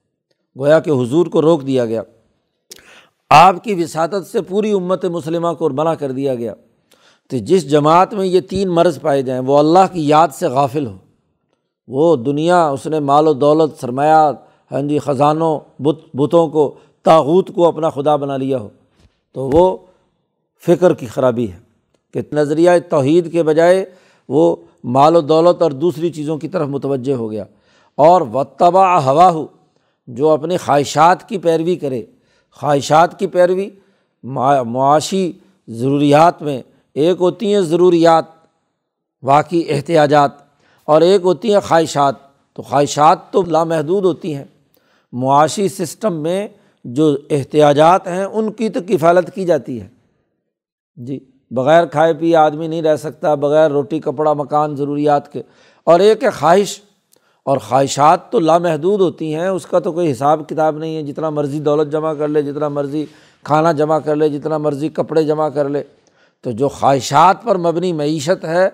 گویا 0.59 0.81
کہ 0.81 0.91
حضور 0.91 1.27
کو 1.27 1.43
روک 1.43 1.67
دیا 1.67 1.87
گیا۔ 1.87 2.03
آپ 3.31 3.65
کی 3.65 3.75
وساطت 3.75 4.27
سے 4.33 4.43
پوری 4.43 4.73
امت 4.73 5.05
مسلمہ 5.05 5.53
کو 5.53 5.71
منع 5.71 5.95
کر 5.95 6.13
دیا 6.13 6.35
گیا۔ 6.35 6.55
تو 7.31 7.37
جس 7.37 7.71
جماعت 7.71 8.15
میں 8.15 8.27
یہ 8.27 8.41
تین 8.41 8.69
مرض 8.69 9.01
پائے 9.01 9.23
جائیں، 9.23 9.43
وہ 9.43 9.59
اللہ 9.59 9.93
کی 9.93 10.09
یاد 10.09 10.29
سے 10.33 10.47
غافل 10.47 10.87
ہو۔ 10.87 10.97
وہ 11.89 12.17
دنیا، 12.17 12.69
اس 12.69 12.87
نے 12.87 13.01
مال 13.01 13.29
و 13.29 13.33
دولت، 13.33 13.81
سرمایہ 13.81 14.33
ہاں 14.73 14.83
جی 14.83 14.99
خزانوں، 14.99 15.83
بت، 15.83 16.17
بتوں 16.17 16.49
کو، 16.49 16.75
تاغوت 17.03 17.51
کو 17.55 17.67
اپنا 17.67 17.91
خدا 17.91 18.17
بنا 18.17 18.37
لیا 18.37 18.59
ہو۔ 18.59 18.69
تو 19.33 19.51
وہ 19.53 19.77
فکر 20.67 20.95
کی 20.95 21.07
خرابی 21.07 21.51
ہے 21.51 21.59
کہ 22.13 22.21
نظریہ 22.33 22.71
توحید 22.91 23.33
کے 23.33 23.43
بجائے 23.43 23.85
وہ 24.29 24.57
مال 24.85 25.17
و 25.17 25.21
دولت 25.21 25.63
اور 25.63 25.71
دوسری 25.71 26.13
چیزوں 26.13 26.39
کی 26.39 26.49
طرف 26.49 26.69
متوجہ 26.69 27.15
ہو 27.15 27.31
گیا۔ 27.31 27.45
اور 27.95 28.21
وطبا 28.21 29.05
ہوا 29.05 29.31
ہو 29.31 29.47
جو 30.07 30.29
اپنی 30.29 30.57
خواہشات 30.57 31.29
کی 31.29 31.39
پیروی 31.39 31.77
کرے۔ 31.77 32.03
خواہشات 32.53 33.19
کی 33.19 33.27
پیروی 33.27 33.71
معاشی 34.67 35.33
ضروریات 35.69 36.43
میں 36.43 36.63
ایک 36.95 37.17
ہوتی 37.21 37.55
ہیں 37.55 37.61
ضروریات، 37.61 38.25
واقعی 39.23 39.63
احتیاجات، 39.69 40.31
اور 40.85 41.01
ایک 41.01 41.21
ہوتی 41.25 41.53
ہیں 41.53 41.61
خواہشات۔ 41.61 42.15
تو 42.53 42.63
خواہشات 42.63 43.31
تو 43.31 43.43
لامحدود 43.43 44.05
ہوتی 44.05 44.35
ہیں۔ 44.35 44.45
معاشی 45.13 45.69
سسٹم 45.69 46.23
میں 46.23 46.49
جو 46.85 47.17
احتیاجات 47.31 48.07
ہیں، 48.07 48.25
ان 48.25 48.53
کی 48.53 48.69
تو 48.69 48.81
کفالت 48.89 49.35
کی 49.35 49.45
جاتی 49.45 49.81
ہے۔ 49.81 49.89
جی 50.97 51.19
بغیر 51.51 51.87
کھائے 51.87 52.15
پیے 52.15 52.37
آدمی 52.37 52.67
نہیں 52.67 52.83
رہ 52.83 52.97
سکتا، 52.97 53.35
بغیر 53.35 53.71
روٹی، 53.71 53.99
کپڑا، 53.99 54.33
مکان، 54.33 54.77
ضروریات 54.77 55.33
کے۔ 55.33 55.43
اور 55.85 56.01
ایک 56.01 56.25
ہے 56.25 56.31
خواہش۔ 56.31 56.81
اور 57.45 57.57
خواہشات 57.57 58.31
تو 58.31 58.41
لامحدود 58.41 59.01
ہوتی 59.01 59.35
ہیں، 59.35 59.49
اس 59.49 59.67
کا 59.67 59.79
تو 59.79 59.93
کوئی 59.93 60.11
حساب 60.11 60.49
کتاب 60.49 60.79
نہیں 60.79 60.97
ہے۔ 60.97 61.03
جتنا 61.03 61.31
مرضی 61.31 61.61
دولت 61.61 61.93
جمع 61.93 62.15
کر 62.15 62.29
لے، 62.29 62.43
جتنا 62.43 62.69
مرضی 62.69 63.07
کھانا 63.43 63.73
جمع 63.73 63.99
کر 63.99 64.17
لے، 64.17 64.29
جتنا 64.29 64.59
مرضی 64.59 64.89
کپڑے 64.89 65.23
جمع 65.23 65.49
کر 65.49 65.69
لے، 65.69 65.83
تو 66.41 66.51
جو 66.51 66.69
خواہشات 66.69 67.43
پر 67.43 67.59
مبنی 67.59 67.93
معیشت 67.93 68.45
ہے 68.45 68.69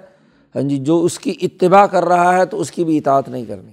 ہاں 0.54 0.62
جی 0.62 0.76
جو 0.76 1.04
اس 1.04 1.18
کی 1.18 1.34
اتباع 1.42 1.86
کر 1.86 2.04
رہا 2.04 2.36
ہے، 2.36 2.46
تو 2.46 2.60
اس 2.60 2.70
کی 2.70 2.84
بھی 2.84 2.98
اطاعت 2.98 3.28
نہیں 3.28 3.44
کرنی۔ 3.44 3.72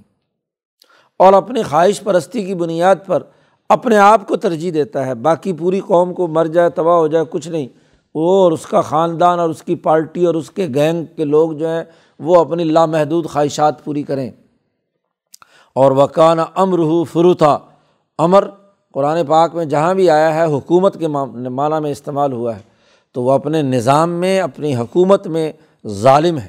اور 1.20 1.34
اپنی 1.34 1.64
خواہش 1.64 2.02
پرستی 2.02 2.46
کی 2.46 2.56
بنیاد 2.56 2.96
پر 3.06 3.24
اپنے 3.70 3.98
آپ 3.98 4.28
کو 4.28 4.36
ترجیح 4.36 4.72
دیتا 4.74 5.06
ہے۔ 5.06 5.16
باقی 5.16 5.54
پوری 5.54 5.80
قوم 5.80 6.14
کو 6.14 6.28
مر 6.28 6.46
جائے، 6.46 6.70
تباہ 6.70 6.96
ہو 6.96 7.08
جائے، 7.08 7.26
کچھ 7.30 7.48
نہیں۔ 7.48 7.68
وہ 8.16 8.32
اور 8.32 8.52
اس 8.52 8.66
کا 8.66 8.82
خاندان 8.82 9.40
اور 9.40 9.50
اس 9.50 9.64
کی 9.64 9.76
پارٹی 9.76 10.26
اور 10.26 10.36
اس 10.36 10.52
کے 10.52 10.68
گینگ 10.74 11.06
کے 11.16 11.26
لوگ 11.26 11.52
جو 11.52 11.68
ہیں، 11.68 11.84
وہ 12.20 12.40
اپنی 12.40 12.64
لامحدود 12.64 13.26
خواہشات 13.26 13.86
پوری 13.86 14.04
کریں۔ 14.04 14.32
اور 15.78 15.92
وکان 15.92 16.38
امر 16.56 16.80
ہو 16.80 17.04
فروتا، 17.04 17.58
امر 18.18 18.48
قرآن 18.94 19.26
پاک 19.26 19.56
میں 19.56 19.66
جہاں 19.66 19.94
بھی 19.94 20.10
آیا 20.10 20.36
ہے، 20.36 20.46
حکومت 20.46 21.00
کے 21.00 21.08
معنیٰ 21.08 21.82
میں 21.82 21.92
استعمال 21.92 22.34
ہوا 22.34 22.56
ہے، 22.56 22.62
تو 23.12 23.24
وہ 23.24 23.32
اپنے 23.32 23.62
نظام 23.62 24.10
میں، 24.10 24.40
اپنی 24.40 24.76
حکومت 24.76 25.28
میں 25.28 25.52
ظالم 25.88 26.38
ہے۔ 26.38 26.48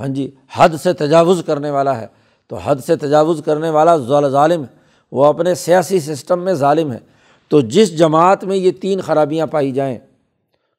ہاں 0.00 0.08
جی 0.08 0.30
حد 0.54 0.68
سے 0.82 0.92
تجاوز 0.92 1.42
کرنے 1.46 1.70
والا 1.70 2.00
ہے۔ 2.00 2.06
تو 2.48 2.56
حد 2.56 2.76
سے 2.86 2.96
تجاوز 2.96 3.42
کرنے 3.44 3.70
والا 3.70 3.96
ظالم 4.28 4.60
ہے۔ 4.60 4.74
وہ 5.12 5.24
اپنے 5.24 5.54
سیاسی 5.54 6.00
سسٹم 6.00 6.42
میں 6.42 6.54
ظالم 6.54 6.92
ہے۔ 6.92 6.98
تو 7.48 7.60
جس 7.60 7.98
جماعت 7.98 8.44
میں 8.44 8.56
یہ 8.56 8.70
تین 8.70 9.00
خرابیاں 9.00 9.46
پائی 9.46 9.72
جائیں، 9.72 9.98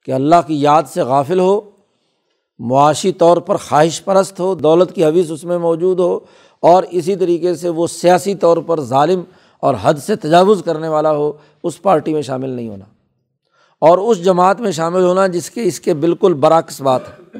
کہ 0.06 0.12
اللہ 0.12 0.36
کی 0.47 0.62
یاد 0.62 0.84
سے 0.84 1.02
غافل 1.02 1.39
ہو، 1.39 1.62
معاشی 2.60 3.12
طور 3.12 3.38
پر 3.38 3.58
خواہش 3.58 4.04
پرست 4.04 4.39
ہو، 4.39 4.56
دولت 4.56 4.95
کی 4.95 5.06
حویث 5.06 5.32
اس 5.32 5.43
میں 5.43 5.58
موجود 5.58 5.99
ہو 5.99 6.19
اور 6.63 6.84
اسی 6.84 7.15
طریقے 7.15 7.56
سے 7.56 7.69
وہ 7.69 7.88
سیاسی 7.88 8.36
طور 8.36 8.58
پر 8.58 8.82
ظالم 8.82 9.21
اور 9.60 9.76
حد 9.82 9.93
سے 9.93 10.15
تجاوز 10.15 10.63
کرنے 10.65 10.88
والا 10.88 11.12
ہو، 11.12 11.32
اس 11.63 11.82
پارٹی 11.82 12.13
میں 12.13 12.21
شامل 12.21 12.49
نہیں 12.49 12.69
ہونا۔ 12.69 12.86
اور 13.80 13.97
اس 13.97 14.23
جماعت 14.23 14.60
میں 14.60 14.71
شامل 14.71 15.02
ہونا 15.02 15.28
جس 15.28 15.52
کے، 15.52 15.63
اس 15.63 15.80
کے 15.80 15.93
بالکل 15.93 16.34
برعکس 16.34 16.82
بات 16.82 17.02
ہے 17.10 17.39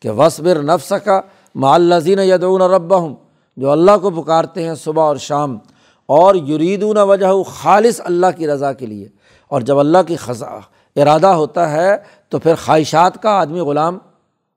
کہ 0.00 0.10
وصبر 0.10 0.62
نفس 0.62 0.92
کا 1.04 1.20
معلزین 1.54 2.18
یدون 2.18 2.62
رب 2.62 2.98
ہوں 2.98 3.14
جو 3.56 3.70
اللہ 3.70 3.98
کو 4.02 4.10
پکارتے 4.10 4.64
ہیں 4.64 4.74
صبح 4.74 5.02
اور 5.02 5.16
شام، 5.16 5.58
اور 6.06 6.34
یریدون 6.34 6.98
وجہ 6.98 7.42
خالص 7.42 8.00
اللہ 8.04 8.26
کی 8.36 8.46
رضا 8.46 8.72
کے 8.72 8.86
لیے۔ 8.86 9.08
اور 9.48 9.60
جب 9.60 9.78
اللہ 9.78 9.98
کی 10.06 10.16
خزا 10.16 10.58
ارادہ 10.96 11.26
ہوتا 11.26 11.72
ہے 11.72 11.96
تو 12.28 12.38
پھر 12.38 12.54
خواہشات 12.54 13.22
کا 13.22 13.30
آدمی 13.30 13.60
غلام 13.60 13.98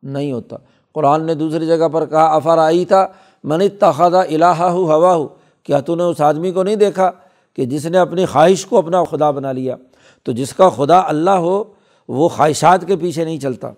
نہیں 0.04 0.32
ہوتا۔ 0.32 0.56
قرآن 0.94 1.26
نے 1.26 1.34
دوسری 1.34 1.68
جگہ 1.68 1.88
پر 1.88 2.06
کہا 2.06 2.36
افر 2.36 2.58
آئی 2.58 2.86
تھا 2.86 3.08
من 3.48 3.62
تخذہ 3.80 4.18
الہ 4.18 4.46
ہو 4.46 4.94
ہوا 4.94 5.16
ہو 5.16 5.28
کیا 5.64 5.80
تو 5.80 5.96
نے 5.96 6.04
اس 6.04 6.22
آدمی 6.22 6.52
کو 6.52 6.64
نہیں 6.64 6.76
دیکھا 6.76 7.12
کہ 7.56 7.66
جس 7.66 7.86
نے 7.86 7.98
اپنی 7.98 8.26
خواہش 8.26 8.66
کو 8.66 8.78
اپنا 8.78 9.04
خدا 9.04 9.32
بنا 9.32 9.52
لیا؟ 9.52 9.76
تو 10.24 10.32
جس 10.32 10.54
کا 10.54 10.70
خدا 10.70 11.00
اللہ 11.00 11.30
ہو، 11.30 11.64
وہ 12.08 12.30
خواہشات 12.30 12.88
کے 12.88 12.96
پیچھے 12.96 13.26
نہیں 13.26 13.40
چلتا۔ 13.40 13.72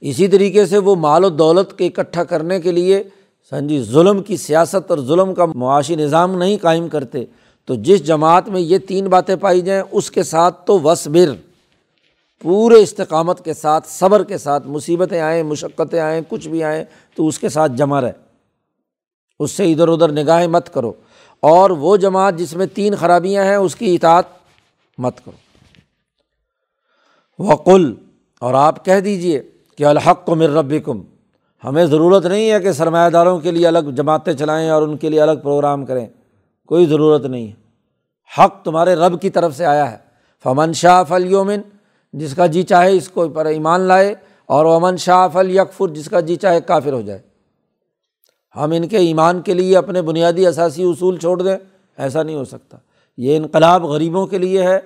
اسی 0.00 0.28
طریقے 0.28 0.66
سے 0.66 0.78
وہ 0.78 0.94
مال 0.94 1.24
و 1.24 1.28
دولت 1.28 1.78
کے 1.78 1.86
اکٹھا 1.86 2.24
کرنے 2.24 2.60
کے 2.60 2.72
لیے 2.72 3.02
سنجی 3.50 3.82
ظلم 3.82 4.22
کی 4.22 4.36
سیاست 4.36 4.90
اور 4.90 4.98
ظلم 4.98 5.34
کا 5.34 5.44
معاشی 5.54 5.96
نظام 5.96 6.38
نہیں 6.38 6.56
قائم 6.62 6.88
کرتے۔ 6.88 7.24
تو 7.64 7.74
جس 7.74 8.06
جماعت 8.06 8.48
میں 8.48 8.60
یہ 8.60 8.78
تین 8.78 9.06
باتیں 9.06 9.36
پائی 9.36 9.60
جائیں، 9.60 9.82
اس 9.90 10.10
کے 10.10 10.22
ساتھ 10.22 10.66
تو 10.66 10.80
وصبر۔ 10.80 11.45
پورے 12.42 12.74
استقامت 12.74 13.44
کے 13.44 13.54
ساتھ، 13.54 13.88
صبر 13.88 14.24
کے 14.24 14.38
ساتھ، 14.38 14.66
مصیبتیں 14.66 15.20
آئیں، 15.20 15.42
مشقتیں 15.42 16.00
آئیں، 16.00 16.20
کچھ 16.28 16.48
بھی 16.48 16.64
آئیں، 16.64 16.84
تو 17.14 17.26
اس 17.26 17.38
کے 17.38 17.48
ساتھ 17.48 17.72
جمع 17.72 18.00
رہے۔ 18.00 18.12
اس 19.38 19.50
سے 19.50 19.72
ادھر 19.72 19.88
ادھر 19.88 20.12
نگاہیں 20.12 20.46
مت 20.46 20.74
کرو۔ 20.74 20.92
اور 21.40 21.70
وہ 21.70 21.96
جماعت 21.96 22.34
جس 22.36 22.54
میں 22.54 22.66
تین 22.66 22.94
خرابیاں 22.94 23.44
ہیں، 23.44 23.56
اس 23.56 23.76
کی 23.76 23.94
اطاعت 23.94 24.24
مت 24.98 25.12
کرو۔ 25.24 25.36
وقل، 27.38 27.94
اور 28.40 28.54
آپ 28.54 28.84
کہہ 28.84 29.00
دیجیے 29.00 29.42
کہ 29.76 29.84
الحق 29.84 30.24
کو 30.24 30.34
مر 30.34 30.50
رب 30.50 30.74
کم 30.84 31.02
ہمیں 31.64 31.86
ضرورت 31.86 32.26
نہیں 32.26 32.50
ہے 32.50 32.60
کہ 32.60 32.72
سرمایہ 32.72 33.10
داروں 33.10 33.40
کے 33.40 33.50
لیے 33.50 33.66
الگ 33.66 33.78
جماعتیں 33.78 34.32
چلائیں 34.32 34.70
اور 34.70 34.82
ان 34.82 34.96
کے 34.96 35.08
لیے 35.08 35.20
الگ 35.20 35.38
پروگرام 35.42 35.86
کریں۔ 35.86 36.06
کوئی 36.66 36.86
ضرورت 36.86 37.24
نہیں 37.24 37.48
ہے۔ 37.48 37.52
حق 38.38 38.64
تمہارے 38.64 38.94
رب 38.94 39.20
کی 39.20 39.30
طرف 39.30 39.56
سے 39.56 39.66
آیا 39.66 39.90
ہے۔ 39.90 39.96
فمن 40.42 40.72
شاہ 40.72 41.04
فل 41.04 41.30
یومن 41.30 41.60
جس 42.16 42.34
کا 42.34 42.46
جی 42.46 42.62
چاہے 42.62 42.90
اس 42.90 43.08
کو 43.08 43.28
پر 43.28 43.46
ایمان 43.46 43.80
لائے 43.82 44.14
اور 44.48 44.66
امن 44.66 44.96
شاہ 44.96 45.26
فل 45.32 45.50
یکفر 45.50 45.88
جس 45.88 46.08
کا 46.10 46.20
جی 46.20 46.36
چاہے 46.36 46.60
کافر 46.60 46.92
ہو 46.92 47.00
جائے۔ 47.00 47.20
ہم 48.54 48.72
ان 48.72 48.86
کے 48.88 48.98
ایمان 48.98 49.40
کے 49.42 49.54
لیے 49.54 49.76
اپنے 49.76 50.02
بنیادی 50.02 50.46
اثاثی 50.46 50.82
اصول 50.82 51.16
چھوڑ 51.16 51.40
دیں، 51.42 51.56
ایسا 51.98 52.22
نہیں 52.22 52.36
ہو 52.36 52.44
سکتا۔ 52.44 52.76
یہ 53.18 53.36
انقلاب 53.36 53.84
غریبوں 53.84 54.26
کے 54.26 54.38
لیے 54.38 54.62
ہے 54.62 54.78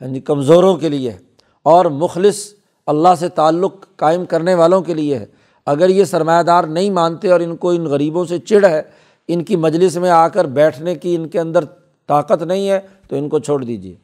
یعنی 0.00 0.20
کمزوروں 0.20 0.76
کے 0.76 0.88
لیے 0.88 1.10
ہے، 1.10 1.18
اور 1.66 1.84
مخلص 1.94 2.44
اللہ 2.88 3.14
سے 3.18 3.28
تعلق 3.30 3.86
قائم 3.96 4.24
کرنے 4.24 4.54
والوں 4.54 4.82
کے 4.82 4.94
لیے 4.94 5.18
ہے۔ 5.18 5.26
اگر 5.66 5.88
یہ 5.88 6.04
سرمایہ 6.04 6.42
دار 6.42 6.64
نہیں 6.64 6.90
مانتے 6.90 7.30
اور 7.30 7.40
ان 7.40 7.56
کو 7.56 7.70
ان 7.70 7.84
غریبوں 7.84 8.24
سے 8.24 8.38
چڑ 8.38 8.64
ہے، 8.64 8.82
ان 9.28 9.44
کی 9.44 9.56
مجلس 9.56 9.96
میں 9.96 10.10
آ 10.10 10.26
کر 10.28 10.44
بیٹھنے 10.58 10.94
کی 10.94 11.14
ان 11.14 11.28
کے 11.28 11.40
اندر 11.40 11.64
طاقت 12.08 12.42
نہیں 12.42 12.68
ہے، 12.68 12.80
تو 13.08 13.16
ان 13.16 13.28
کو 13.28 13.38
چھوڑ 13.38 13.62
دیجیے 13.64 13.94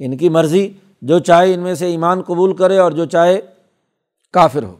ان 0.00 0.16
کی 0.16 0.28
مرضی 0.28 0.68
جو 1.02 1.18
چاہے 1.18 1.54
ان 1.54 1.60
میں 1.60 1.74
سے 1.74 1.86
ایمان 1.86 2.22
قبول 2.22 2.56
کرے 2.56 2.78
اور 2.78 2.92
جو 2.92 3.04
چاہے 3.04 3.40
کافر 4.32 4.62
ہو۔ 4.62 4.76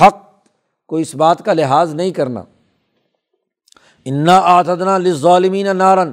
حق 0.00 0.16
کو 0.86 0.96
اس 0.96 1.14
بات 1.14 1.44
کا 1.44 1.52
لحاظ 1.52 1.94
نہیں 1.94 2.10
کرنا۔ 2.10 2.42
انا 4.04 4.38
آتدنا 4.38 4.98
لظالمین 4.98 5.76
نارن 5.76 6.12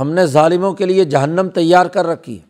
ہم 0.00 0.10
نے 0.10 0.26
ظالموں 0.26 0.72
کے 0.72 0.84
لیے 0.84 1.04
جہنم 1.04 1.48
تیار 1.54 1.86
کر 1.86 2.06
رکھی 2.06 2.40
ہے۔ 2.40 2.46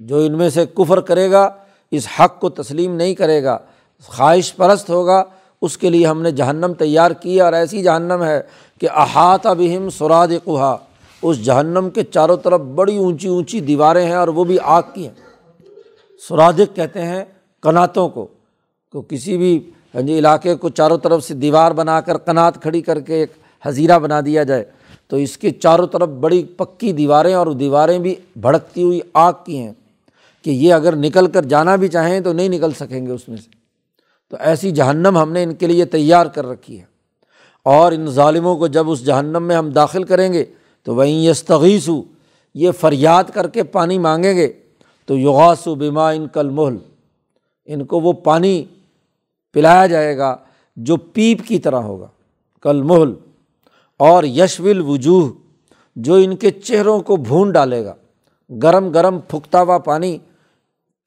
جو 0.00 0.16
ان 0.18 0.38
میں 0.38 0.50
سے 0.50 0.66
کفر 0.66 1.00
کرے 1.00 1.30
گا، 1.30 1.50
اس 1.90 2.08
حق 2.20 2.40
کو 2.40 2.50
تسلیم 2.50 2.96
نہیں 2.96 3.14
کرے 3.14 3.44
گا، 3.44 3.58
خواہش 4.06 4.56
پرست 4.56 4.90
ہوگا، 4.90 5.24
اس 5.62 5.78
کے 5.78 5.90
لیے 5.90 6.06
ہم 6.06 6.22
نے 6.22 6.30
جہنم 6.30 6.72
تیار 6.78 7.10
کی 7.10 7.40
اور 7.40 7.52
ایسی 7.52 7.82
جہنم 7.82 8.24
ہے 8.24 8.42
کہ 8.80 8.88
احاطہ 8.90 9.48
بہم 9.58 9.90
سراد 9.90 10.28
قہا 10.44 10.76
اس 11.24 11.44
جہنم 11.44 11.88
کے 11.94 12.02
چاروں 12.02 12.36
طرف 12.36 12.60
بڑی 12.60 12.96
اونچی 12.96 13.28
اونچی 13.28 13.60
دیواریں 13.60 14.06
ہیں 14.06 14.14
اور 14.14 14.28
وہ 14.28 14.44
بھی 14.44 14.58
آگ 14.62 14.82
کی 14.94 15.06
ہیں۔ 15.06 15.14
سرادق 16.28 16.76
کہتے 16.76 17.02
ہیں 17.02 17.24
کناتوں 17.62 18.08
کو، 18.08 18.26
تو 18.92 19.02
کسی 19.02 19.36
بھی 19.38 19.70
ہاں 19.94 20.02
جی 20.02 20.18
علاقے 20.18 20.54
کو 20.54 20.68
چاروں 20.68 20.98
طرف 20.98 21.24
سے 21.24 21.34
دیوار 21.34 21.72
بنا 21.72 22.00
کر 22.00 22.18
کنات 22.18 22.62
کھڑی 22.62 22.82
کر 22.82 23.00
کے 23.00 23.14
ایک 23.14 23.32
حزیرہ 23.66 23.98
بنا 23.98 24.20
دیا 24.20 24.42
جائے، 24.42 24.64
تو 25.08 25.16
اس 25.16 25.36
کے 25.38 25.50
چاروں 25.50 25.86
طرف 25.86 26.08
بڑی 26.08 26.44
پکی 26.44 26.92
دیواریں 26.92 27.34
اور 27.34 27.46
دیواریں 27.46 27.98
بھی 27.98 28.14
بھڑکتی 28.36 28.82
ہوئی 28.82 29.00
آگ 29.14 29.32
کی 29.46 29.58
ہیں 29.58 29.72
کہ 30.42 30.50
یہ 30.50 30.74
اگر 30.74 30.96
نکل 30.96 31.26
کر 31.26 31.44
جانا 31.44 31.76
بھی 31.76 31.88
چاہیں 31.88 32.20
تو 32.20 32.32
نہیں 32.32 32.48
نکل 32.48 32.72
سکیں 32.72 33.06
گے 33.06 33.12
اس 33.12 33.28
میں 33.28 33.36
سے۔ 33.36 33.50
تو 34.30 34.36
ایسی 34.40 34.70
جہنم 34.70 35.18
ہم 35.18 35.32
نے 35.32 35.42
ان 35.42 35.54
کے 35.54 35.66
لیے 35.66 35.84
تیار 35.84 36.26
کر 36.26 36.46
رکھی 36.46 36.80
ہے۔ 36.80 36.84
اور 37.62 37.92
ان 37.92 38.06
ظالموں 38.06 38.56
کو 38.56 38.66
جب 38.66 38.90
اس 38.90 39.04
جہنم 39.04 39.42
میں 39.42 39.56
ہم 39.56 39.70
داخل 39.70 40.04
کریں 40.04 40.32
گے 40.32 40.44
تو 40.86 40.94
وہیں 40.94 41.22
یستغیث 41.24 41.88
یہ 42.54 42.70
فریاد 42.80 43.24
کر 43.34 43.48
کے 43.48 43.62
پانی 43.62 43.98
مانگیں 43.98 44.34
گے، 44.36 44.52
تو 45.08 45.16
یغاس 45.18 45.66
و 45.66 45.74
بیما 45.74 46.08
ان 46.10 46.26
کل 46.34 46.50
محل 46.50 46.76
ان 47.68 47.84
کو 47.84 48.00
وہ 48.00 48.12
پانی 48.24 48.64
پلایا 49.56 49.86
جائے 49.86 50.16
گا 50.18 50.36
جو 50.76 50.96
پیپ 50.96 51.46
کی 51.48 51.58
طرح 51.58 51.80
ہوگا 51.80 52.06
کل 52.64 52.82
محل 52.82 53.12
اور 54.00 54.24
یشول 54.24 54.80
وجوہ 54.86 55.28
جو 55.96 56.14
ان 56.14 56.36
کے 56.36 56.50
چہروں 56.50 56.98
کو 57.00 57.16
بھون 57.18 57.50
ڈالے 57.52 57.84
گا، 57.84 57.94
گرم 58.50 58.88
گرم 58.90 59.18
پھکتا 59.28 59.60
ہوا 59.62 59.78
پانی، 59.78 60.16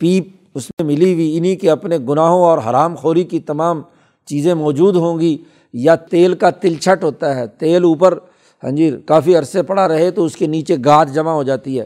پیپ 0.01 0.27
اس 0.55 0.69
میں 0.69 0.85
ملی 0.87 1.13
ہوئی 1.13 1.37
انہیں 1.37 1.55
کے 1.55 1.69
اپنے 1.69 1.97
گناہوں 2.09 2.43
اور 2.43 2.57
حرام 2.59 2.95
خوری 2.95 3.23
کی 3.23 3.39
تمام 3.39 3.81
چیزیں 4.27 4.53
موجود 4.53 4.95
ہوں 4.95 5.19
گی، 5.19 5.37
یا 5.73 5.95
تیل 5.95 6.35
کا 6.35 6.49
تلچھٹ 6.51 7.03
ہوتا 7.03 7.35
ہے، 7.35 7.47
تیل 7.49 7.83
اوپر 7.83 8.17
ہاں 8.63 8.71
جی 8.71 8.91
کافی 9.05 9.35
عرصے 9.35 9.61
پڑا 9.61 9.87
رہے 9.87 10.11
تو 10.11 10.25
اس 10.25 10.35
کے 10.35 10.47
نیچے 10.47 10.75
گاد 10.85 11.05
جمع 11.13 11.31
ہو 11.31 11.43
جاتی 11.43 11.79
ہے۔ 11.79 11.85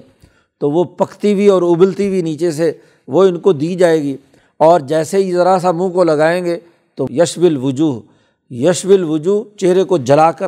تو 0.60 0.72
وہ 0.72 0.84
پکتی 0.84 1.34
ہوئی 1.34 1.48
اور 1.48 1.62
ابلتی 1.62 2.08
ہوئی 2.08 2.22
نیچے 2.22 2.52
سے 2.52 2.72
وہ 3.08 3.24
ان 3.24 3.40
کو 3.40 3.54
دی 3.54 3.76
جائے 3.76 4.02
گی۔ 4.02 4.18
اور 4.58 4.80
جیسے 4.80 5.18
ہی 5.18 5.32
ذرا 5.32 5.60
سا 5.62 5.72
منہ 5.72 5.90
کو 5.90 6.04
لگائیں 6.04 6.46
گے 6.46 6.60
تو 6.96 7.06
یشب 7.10 7.44
الوجوہ 7.44 8.02
یشب 8.54 8.90
الوجوہ 8.90 9.58
چہرے 9.58 9.84
کو 9.84 9.98
جلا 9.98 10.32
کر 10.32 10.48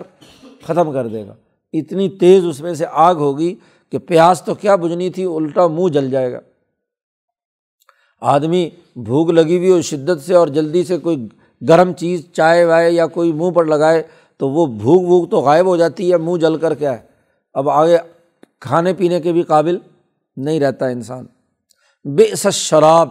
ختم 0.64 0.92
کر 0.92 1.08
دے 1.08 1.28
گا۔ 1.28 1.36
اتنی 1.74 2.10
تیز 2.10 2.46
اس 2.46 2.62
میں 2.62 2.74
سے 2.74 2.86
آگ 2.92 3.16
ہوگی 3.16 3.56
کہ 3.92 3.98
پیاس 3.98 4.42
تو 4.42 4.56
کیا 4.56 4.76
بجنی 4.76 5.10
تھی، 5.10 5.24
الٹا 5.24 5.68
منہ 5.68 5.88
جل 5.88 6.10
جائے 6.12 6.32
گا۔ 6.32 6.40
آدمی 8.22 8.70
بھوک 8.96 9.30
لگی 9.30 9.58
ہوئی 9.58 9.72
ہو 9.72 9.82
شدت 9.82 10.22
سے 10.26 10.36
اور 10.36 10.48
جلدی 10.48 10.84
سے 10.84 10.98
کوئی 10.98 11.28
گرم 11.70 11.94
چیز، 11.94 12.26
چائے 12.34 12.66
وائے 12.66 12.92
یا 12.92 13.08
کوئی 13.08 13.32
منہ 13.32 13.52
پر 13.52 13.66
لگائے 13.66 14.04
تو 14.38 14.50
وہ 14.50 14.66
بھوک 14.66 15.02
بھوک 15.02 15.32
تو 15.32 15.38
غائب 15.38 15.66
ہو 15.66 15.78
جاتی 15.78 16.12
ہے، 16.12 16.18
منہ 16.18 16.38
جل 16.38 16.58
کر 16.58 16.74
کیا 16.74 16.92
ہے؟ 16.92 17.02
اب 17.54 17.70
آگے 17.70 17.98
کھانے 18.60 18.94
پینے 18.94 19.22
کے 19.22 19.32
بھی 19.32 19.42
قابل 19.42 19.78
نہیں 20.36 20.60
رہتا 20.60 20.88
انسان۔ 20.88 21.26
بے 22.04 22.50
شراب 22.52 23.10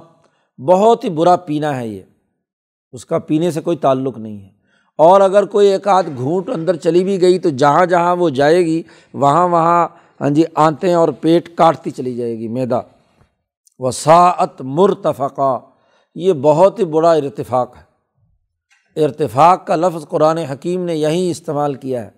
بہت 0.58 1.04
ہی 1.04 1.10
برا 1.10 1.36
پینا 1.36 1.76
ہے 1.76 1.88
یہ۔ 1.88 2.02
اس 2.92 3.06
کا 3.06 3.18
پینے 3.18 3.50
سے 3.50 3.60
کوئی 3.60 3.76
تعلق 3.76 4.18
نہیں 4.18 4.42
ہے۔ 4.42 4.48
اور 4.98 5.20
اگر 5.20 5.44
کوئی 5.44 5.68
ایک 5.68 5.88
آدھ 5.88 6.08
گھونٹ 6.16 6.48
اندر 6.48 6.76
چلی 6.76 7.04
بھی 7.04 7.20
گئی 7.20 7.38
تو 7.38 7.48
جہاں 7.48 7.86
جہاں 7.86 8.16
وہ 8.16 8.30
جائے 8.30 8.58
گی، 8.58 8.82
وہاں 9.14 9.48
وہاں 9.48 9.88
ہاں 10.20 10.30
جی 10.30 10.44
آنتیں 10.54 10.94
اور 10.94 11.08
پیٹ 11.08 11.56
کاٹتی 11.56 11.90
چلی 11.90 12.14
جائے 12.14 12.38
گی، 12.38 12.48
میدا۔ 12.48 12.80
وساعت 13.78 14.60
مرتفقہ 14.60 15.60
یہ 16.14 16.32
بہت 16.32 16.78
ہی 16.78 16.84
بڑا 16.84 17.12
ارتفاق 17.12 17.76
ہے۔ 17.76 17.91
ارتفاق 18.96 19.66
کا 19.66 19.76
لفظ 19.76 20.08
قرآن 20.08 20.38
حکیم 20.38 20.84
نے 20.84 20.96
یہیں 20.96 21.30
استعمال 21.30 21.74
کیا 21.74 22.04
ہے۔ 22.04 22.10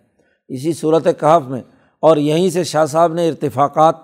اسی 0.49 0.73
صورت 0.73 1.05
کہف 1.21 1.49
میں۔ 1.49 1.63
اور 2.01 2.17
یہیں 2.17 2.51
سے 2.51 2.65
شاہ 2.65 2.87
صاحب 2.87 3.15
نے 3.15 3.29
ارتفاقات 3.29 3.95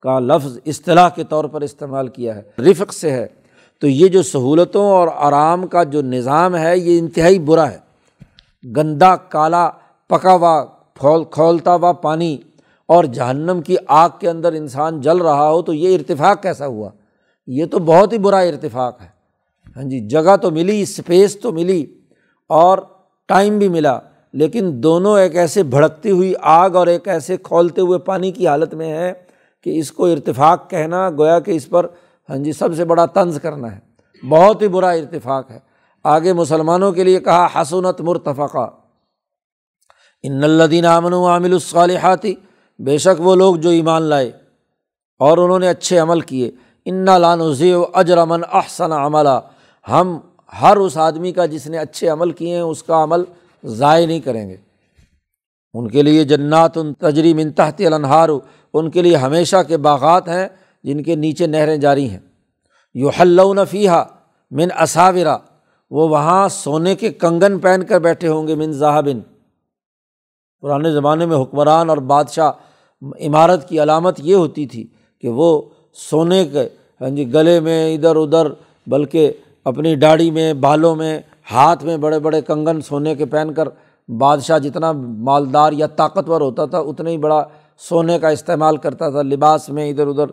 کا 0.00 0.18
لفظ 0.18 0.58
اصطلاح 0.66 1.08
کے 1.08 1.24
طور 1.24 1.44
پر 1.44 1.60
استعمال 1.60 2.08
کیا 2.08 2.36
ہے۔ 2.36 2.62
رفق 2.62 2.92
سے 2.92 3.10
ہے۔ 3.10 3.26
تو 3.80 3.88
یہ 3.88 4.08
جو 4.08 4.22
سہولتوں 4.22 4.90
اور 4.90 5.08
آرام 5.16 5.66
کا 5.66 5.82
جو 5.82 6.02
نظام 6.02 6.56
ہے، 6.56 6.78
یہ 6.78 6.98
انتہائی 6.98 7.38
برا 7.38 7.70
ہے۔ 7.70 7.78
گندا، 8.76 9.16
کالا، 9.16 9.70
پکا 10.06 10.34
ہوا 10.34 10.64
کھول 10.94 11.24
کھولتا 11.24 11.74
ہوا 11.74 11.92
پانی 11.92 12.36
اور 12.86 13.04
جہنم 13.04 13.60
کی 13.66 13.76
آگ 13.86 14.08
کے 14.18 14.30
اندر 14.30 14.52
انسان 14.52 15.00
جل 15.00 15.16
رہا 15.16 15.50
ہو، 15.50 15.62
تو 15.62 15.72
یہ 15.72 15.94
ارتفاق 15.94 16.42
کیسا 16.42 16.66
ہوا؟ 16.66 16.90
یہ 17.46 17.66
تو 17.66 17.78
بہت 17.78 18.12
ہی 18.12 18.18
برا 18.18 18.38
ارتفاق 18.38 19.00
ہے۔ 19.02 19.08
ہاں 19.76 19.84
جی 19.84 20.08
جگہ 20.08 20.36
تو 20.36 20.50
ملی 20.50 20.82
اسپیس 20.82 21.40
تو 21.40 21.52
ملی۔ 21.52 21.86
اور 22.52 22.78
ٹائم 23.28 23.58
بھی 23.58 23.68
ملا، 23.68 23.98
لیکن 24.32 24.70
دونوں 24.72 25.18
ایک 25.18 25.36
ایسے 25.36 25.62
بھڑکتی 25.62 26.10
ہوئی 26.10 26.32
آگ 26.42 26.70
اور 26.70 26.86
ایک 26.86 27.08
ایسے 27.08 27.36
کھولتے 27.36 27.80
ہوئے 27.80 27.98
پانی 27.98 28.30
کی 28.32 28.46
حالت 28.48 28.74
میں 28.74 28.92
ہے 28.92 29.12
کہ 29.64 29.78
اس 29.78 29.92
کو 29.92 30.06
ارتفاق 30.06 30.70
کہنا 30.70 31.10
گویا 31.10 31.38
کہ 31.40 31.50
اس 31.50 31.68
پر 31.68 31.86
ہاں 32.28 32.36
جی 32.36 32.52
سب 32.52 32.76
سے 32.76 32.84
بڑا 32.84 33.06
طنز 33.06 33.38
کرنا 33.42 33.76
ہے۔ 33.76 33.80
بہت 34.28 34.62
ہی 34.62 34.68
برا 34.68 34.90
ارتفاق 34.90 35.50
ہے۔ 35.50 35.58
آگے 36.04 36.32
مسلمانوں 36.32 36.92
کے 36.92 37.04
لیے 37.04 37.20
کہا، 37.20 37.46
حسنت 37.54 38.00
مرتفقہ 38.00 38.70
ان 40.24 40.44
الدین 40.44 40.86
امن 40.86 41.12
و 41.12 41.26
عامل 41.26 41.52
الصالحاتی 41.52 42.34
بے 42.78 42.98
شک 42.98 43.20
وہ 43.20 43.34
لوگ 43.36 43.56
جو 43.56 43.70
ایمان 43.70 44.02
لائے 44.02 44.30
اور 45.20 45.38
انہوں 45.38 45.58
نے 45.58 45.68
اچھے 45.68 45.98
عمل 45.98 46.20
کیے۔ 46.20 46.50
ان 46.84 47.04
لان 47.04 47.40
و 47.40 47.84
اجر 47.94 48.18
امن 48.18 48.40
احسن 48.52 48.92
عملہ 48.92 49.38
ہم 49.88 50.18
ہر 50.60 50.76
اس 50.76 50.96
آدمی 50.96 51.32
کا 51.32 51.46
جس 51.46 51.66
نے 51.66 51.78
اچھے 51.78 52.08
عمل 52.08 52.30
کیے 52.30 52.54
ہیں، 52.54 52.60
اس 52.60 52.82
کا 52.82 53.02
عمل 53.04 53.24
ضائع 53.64 54.06
نہیں 54.06 54.20
کریں 54.20 54.48
گے۔ 54.48 54.56
ان 55.74 55.88
کے 55.88 56.02
لیے 56.02 56.24
جنات 56.24 56.76
ان 56.78 56.94
تجری 56.94 57.34
من 57.34 57.52
تحت 57.52 57.82
النہار 57.86 58.28
ان 58.74 58.90
کے 58.90 59.02
لیے 59.02 59.16
ہمیشہ 59.16 59.56
کے 59.68 59.76
باغات 59.76 60.28
ہیں 60.28 60.48
جن 60.84 61.02
کے 61.02 61.14
نیچے 61.14 61.46
نہریں 61.46 61.76
جاری 61.76 62.08
ہیں۔ 62.10 62.18
یو 62.94 63.08
حلون 63.08 63.58
فیحہ 63.70 64.04
من 64.50 64.68
اصاورہ 64.76 65.36
وہ 65.90 66.08
وہاں 66.08 66.48
سونے 66.48 66.94
کے 66.94 67.10
کنگن 67.12 67.58
پہن 67.58 67.82
کر 67.82 67.98
بیٹھے 67.98 68.28
ہوں 68.28 68.48
گے 68.48 68.54
من 68.54 68.72
ذہبن۔ 68.72 69.20
پرانے 70.62 70.92
زمانے 70.92 71.26
میں 71.26 71.36
حکمران 71.36 71.88
اور 71.90 71.98
بادشاہ 72.12 72.50
عمارت 73.20 73.68
کی 73.68 73.82
علامت 73.82 74.20
یہ 74.20 74.34
ہوتی 74.34 74.66
تھی 74.66 74.86
کہ 75.22 75.28
وہ 75.28 75.62
سونے 76.10 76.44
کے 76.44 76.68
ہاں 77.00 77.10
جی 77.10 77.32
گلے 77.34 77.60
میں 77.60 77.94
ادھر 77.94 78.16
ادھر، 78.16 78.46
بلکہ 78.86 79.32
اپنی 79.64 79.96
داڑھی 79.96 80.30
میں، 80.30 80.52
بالوں 80.54 80.96
میں، 80.96 81.20
ہاتھ 81.50 81.84
میں 81.84 81.96
بڑے 81.96 82.18
بڑے 82.18 82.40
کنگن 82.40 82.80
سونے 82.80 83.14
کے 83.14 83.26
پہن 83.26 83.54
کر 83.54 83.68
بادشاہ 84.08 84.58
جتنا 84.58 84.92
مالدار 84.92 85.72
یا 85.72 85.86
طاقتور 85.86 86.40
ہوتا 86.40 86.66
تھا، 86.66 86.78
اتنا 86.78 87.10
ہی 87.10 87.18
بڑا 87.18 87.44
سونے 87.78 88.18
کا 88.18 88.28
استعمال 88.28 88.76
کرتا 88.76 89.10
تھا 89.10 89.22
لباس 89.22 89.68
میں 89.68 89.90
ادھر 89.90 90.06
ادھر۔ 90.06 90.26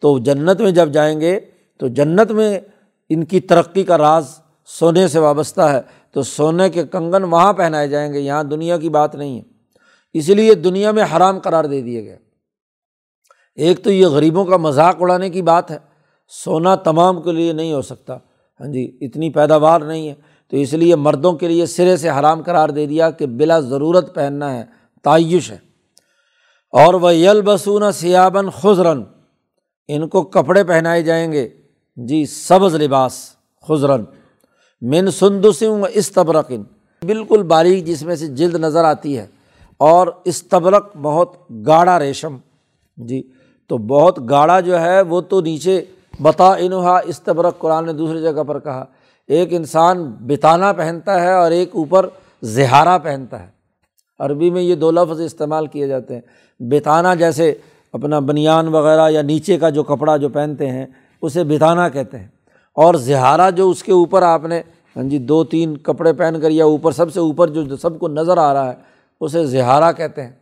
تو 0.00 0.18
جنت 0.18 0.60
میں 0.60 0.70
جب 0.70 0.90
جائیں 0.90 1.20
گے، 1.20 1.40
تو 1.78 1.88
جنت 1.88 2.30
میں 2.30 2.60
ان 3.08 3.24
کی 3.24 3.40
ترقی 3.40 3.82
کا 3.82 3.98
راز 3.98 4.26
سونے 4.66 5.08
سے 5.08 5.18
وابستہ 5.18 5.60
ہے۔ 5.60 5.80
تو 6.12 6.22
سونے 6.22 6.68
کے 6.68 6.86
کنگن 6.86 7.24
وہاں 7.24 7.52
پہنائے 7.52 7.88
جائیں 7.88 8.12
گے، 8.12 8.20
یہاں 8.20 8.44
دنیا 8.44 8.78
کی 8.78 8.88
بات 8.88 9.14
نہیں 9.14 9.36
ہے۔ 9.36 9.42
اس 10.12 10.28
لیے 10.28 10.54
دنیا 10.54 10.90
میں 10.90 11.04
حرام 11.16 11.38
قرار 11.38 11.64
دے 11.64 11.80
دیے 11.80 12.04
گئے۔ 12.04 12.18
ایک 13.54 13.84
تو 13.84 13.90
یہ 13.90 14.06
غریبوں 14.06 14.44
کا 14.44 14.56
مذاق 14.56 14.96
اڑانے 15.00 15.30
کی 15.30 15.42
بات 15.42 15.70
ہے، 15.70 15.78
سونا 16.28 16.74
تمام 16.74 17.22
کے 17.22 17.32
لیے 17.32 17.52
نہیں 17.52 17.72
ہو 17.72 17.82
سکتا۔ 17.82 18.18
ہاں 18.60 18.68
جی 18.68 18.98
اتنی 19.00 19.30
پیداوار 19.30 19.80
نہیں 19.80 20.08
ہے۔ 20.08 20.14
تو 20.48 20.56
اس 20.56 20.72
لیے 20.72 20.96
مردوں 20.96 21.32
کے 21.32 21.48
لیے 21.48 21.66
سرے 21.66 21.96
سے 21.96 22.10
حرام 22.10 22.42
قرار 22.42 22.68
دے 22.68 22.86
دیا 22.86 23.10
کہ 23.10 23.26
بلا 23.26 23.60
ضرورت 23.60 24.14
پہننا 24.14 24.58
ہے 24.58 24.64
تعیش 25.02 25.50
ہے۔ 25.50 25.58
اور 26.72 26.94
وہ 26.94 27.14
یل 27.14 27.40
بسون 27.42 27.92
سیابن 27.92 28.50
خزرن 28.50 29.02
ان 29.88 30.08
کو 30.08 30.22
کپڑے 30.22 30.64
پہنائے 30.64 31.02
جائیں 31.02 31.32
گے۔ 31.32 31.48
جی 31.96 32.26
سبز 32.26 32.74
لباس 32.74 33.30
خزرن 33.68 34.04
من 34.80 35.10
سندسم 35.10 35.70
و 35.70 35.86
استبرقن 35.94 36.62
بالکل 37.06 37.42
باریک 37.42 37.86
جس 37.86 38.02
میں 38.02 38.16
سے 38.16 38.26
جلد 38.26 38.54
نظر 38.54 38.84
آتی 38.84 39.18
ہے۔ 39.18 39.26
اور 39.76 40.06
استبرق 40.24 40.96
بہت 41.02 41.36
گاڑھا 41.66 41.98
ریشم۔ 41.98 42.36
جی 42.96 43.22
تو 43.68 43.78
بہت 43.78 44.18
گاڑھا 44.30 44.60
جو 44.60 44.80
ہے، 44.80 45.00
وہ 45.00 45.20
تو 45.20 45.40
نیچے 45.40 45.84
بتا 46.22 46.54
انہا 46.54 46.98
استبرق 46.98 47.58
قرآن 47.58 47.86
نے 47.86 47.92
دوسری 47.92 48.22
جگہ 48.22 48.42
پر 48.46 48.58
کہا، 48.58 48.84
ایک 49.28 49.48
انسان 49.50 50.10
بتانا 50.20 50.72
پہنتا 50.72 51.22
ہے 51.22 51.32
اور 51.32 51.50
ایک 51.50 51.70
اوپر 51.74 52.06
زہارہ 52.42 52.98
پہنتا 52.98 53.42
ہے۔ 53.42 53.46
عربی 54.18 54.50
میں 54.50 54.62
یہ 54.62 54.74
دو 54.74 54.90
لفظ 54.90 55.20
استعمال 55.20 55.66
کیے 55.66 55.86
جاتے 55.86 56.14
ہیں۔ 56.14 56.20
بتانا 56.60 57.14
جیسے 57.14 57.54
اپنا 57.92 58.18
بنیان 58.18 58.68
وغیرہ 58.68 59.10
یا 59.10 59.22
نیچے 59.22 59.58
کا 59.58 59.70
جو 59.70 59.82
کپڑا 59.82 60.16
جو 60.16 60.28
پہنتے 60.28 60.70
ہیں، 60.70 60.86
اسے 61.22 61.44
بتانا 61.44 61.88
کہتے 61.88 62.18
ہیں۔ 62.18 62.28
اور 62.74 62.94
زہارہ 62.94 63.50
جو 63.50 63.70
اس 63.70 63.82
کے 63.82 63.92
اوپر 63.92 64.22
آپ 64.22 64.44
نے 64.44 64.62
ہاں 64.96 65.02
جی 65.02 65.18
دو 65.18 65.44
تین 65.44 65.76
کپڑے 65.76 66.12
پہن 66.12 66.36
کر 66.42 66.50
یا 66.50 66.64
اوپر، 66.64 66.92
سب 66.92 67.12
سے 67.12 67.20
اوپر 67.20 67.48
جو 67.48 67.76
سب 67.76 67.98
کو 67.98 68.08
نظر 68.08 68.38
آ 68.38 68.54
رہا 68.54 68.68
ہے، 68.68 68.76
اسے 69.20 69.46
زہارہ 69.46 69.92
کہتے 69.92 70.22
ہیں۔ 70.22 70.32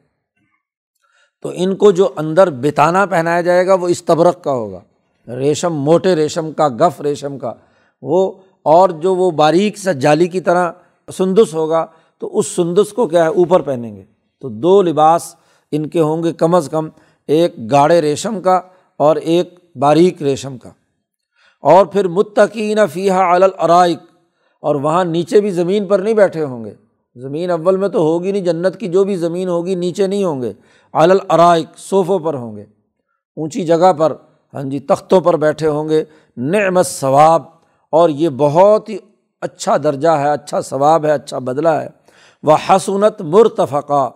تو 1.43 1.51
ان 1.55 1.77
کو 1.77 1.91
جو 1.91 2.09
اندر 2.17 2.51
بتانا 2.51 3.07
پہنایا 3.07 3.41
جائے 3.41 3.67
گا، 3.67 3.75
وہ 3.75 3.89
استبرک 3.89 4.45
کا 4.45 4.53
ہوگا۔ 4.53 4.81
ریشم، 5.37 5.75
موٹے 5.75 6.17
ریشم 6.17 6.53
کا، 6.53 6.69
گف 6.69 7.01
ریشم 7.01 7.39
کا، 7.39 7.53
وہ 8.03 8.33
اور 8.63 8.89
جو 8.89 9.15
وہ 9.15 9.31
باریک 9.31 9.79
سا 9.79 9.93
جالی 9.93 10.27
کی 10.27 10.41
طرح 10.41 10.73
سندس 11.13 11.55
ہوگا، 11.55 11.87
تو 12.19 12.39
اس 12.39 12.47
سندس 12.47 12.93
کو 12.93 13.07
کیا 13.07 13.23
ہے؟ 13.23 13.29
اوپر 13.29 13.61
پہنیں 13.61 13.97
گے۔ 13.97 14.05
تو 14.41 14.49
دو 14.49 14.83
لباس 14.83 15.35
ان 15.73 15.89
کے 15.89 16.01
ہوں 16.01 16.23
گے 16.23 16.33
کم 16.33 16.55
از 16.55 16.69
کم 16.73 16.89
ایک 17.27 17.71
گاڑے 17.71 18.03
ریشم 18.03 18.41
کا 18.41 18.61
اور 18.97 19.17
ایک 19.17 19.55
باریک 19.77 20.23
ریشم 20.23 20.59
کا۔ 20.59 20.71
اور 21.63 21.87
پھر 21.87 22.09
متقین 22.09 22.79
فیحہ 22.93 23.15
علائق 23.15 23.99
اور 24.61 24.75
وہاں 24.75 25.05
نیچے 25.05 25.41
بھی 25.41 25.51
زمین 25.51 25.87
پر 25.87 25.99
نہیں 25.99 26.15
بیٹھے 26.15 26.45
ہوں 26.45 26.65
گے۔ 26.65 26.75
زمین 27.15 27.51
اول 27.51 27.77
میں 27.77 27.89
تو 27.89 27.99
ہوگی 27.99 28.33
نہیں، 28.33 28.43
جنت 28.43 28.77
کی 28.77 28.89
جو 28.89 29.05
بھی 29.05 29.17
زمین 29.17 29.49
ہوگی، 29.49 29.75
نیچے 29.75 30.07
نہیں 30.07 30.25
ہوں 30.25 30.43
گے۔ 30.43 30.53
علائق 30.93 31.79
صوفوں 31.79 32.19
پر 32.19 32.35
ہوں 32.35 32.57
گے۔ 32.57 32.63
اونچی 33.37 33.67
جگہ 33.67 33.93
پر 33.93 34.13
ہاں 34.55 34.63
جی 34.63 34.79
تختوں 34.79 35.21
پر 35.21 35.37
بیٹھے 35.37 35.69
ہوں 35.69 35.89
گے، 35.89 36.05
نعمت 36.37 36.87
ثواب، 36.87 37.43
اور 37.93 38.09
یہ 38.09 38.29
بہت 38.29 38.89
ہی 38.89 38.99
اچھا 39.41 39.77
درجہ 39.77 40.09
ہے 40.09 40.31
اچھا 40.31 40.61
ثواب 40.61 41.05
ہے 41.05 41.11
اچھا 41.11 41.39
بدلہ 41.39 41.69
ہے۔ 41.69 41.89
وہ 42.43 42.57
حسنت 42.69 43.21
مرتفقہ 43.23 44.11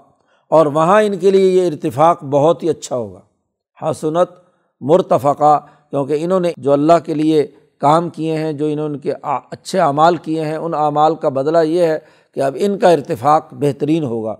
اور 0.51 0.67
وہاں 0.67 1.03
ان 1.03 1.19
کے 1.19 1.31
لیے 1.31 1.51
یہ 1.51 1.67
ارتفاق 1.67 2.25
بہت 2.25 2.63
ہی 2.63 2.69
اچھا 2.69 2.97
ہوگا۔ 2.97 3.21
حسنت 3.79 4.31
مرتفقہ 4.81 5.59
کیونکہ 5.91 6.25
انہوں 6.25 6.41
نے 6.41 6.53
جو 6.57 6.73
اللہ 6.73 6.99
کے 7.05 7.15
لیے 7.15 7.47
کام 7.79 8.09
کیے 8.09 8.37
ہیں، 8.39 8.53
جو 8.53 8.67
انہوں 8.67 8.89
نے 8.89 8.99
کے 8.99 9.13
اچھے 9.23 9.81
اعمال 9.81 10.17
کیے 10.17 10.45
ہیں، 10.45 10.57
ان 10.57 10.75
اعمال 10.75 11.15
کا 11.15 11.29
بدلہ 11.29 11.59
یہ 11.59 11.83
ہے 11.83 11.99
کہ 12.33 12.41
اب 12.41 12.57
ان 12.61 12.79
کا 12.79 12.91
ارتفاق 12.91 13.55
بہترین 13.55 14.05
ہوگا۔ 14.05 14.37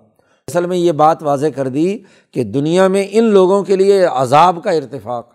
اصل 0.49 0.67
میں 0.67 0.77
یہ 0.77 0.93
بات 0.93 1.23
واضح 1.23 1.47
کر 1.55 1.69
دی 1.69 1.99
کہ 2.33 2.45
دنیا 2.45 2.89
میں 2.89 3.07
ان 3.11 3.25
لوگوں 3.25 3.63
کے 3.63 3.77
لیے 3.77 4.05
عذاب 4.05 4.59
کا 4.65 4.71
ارتفاق 4.71 5.32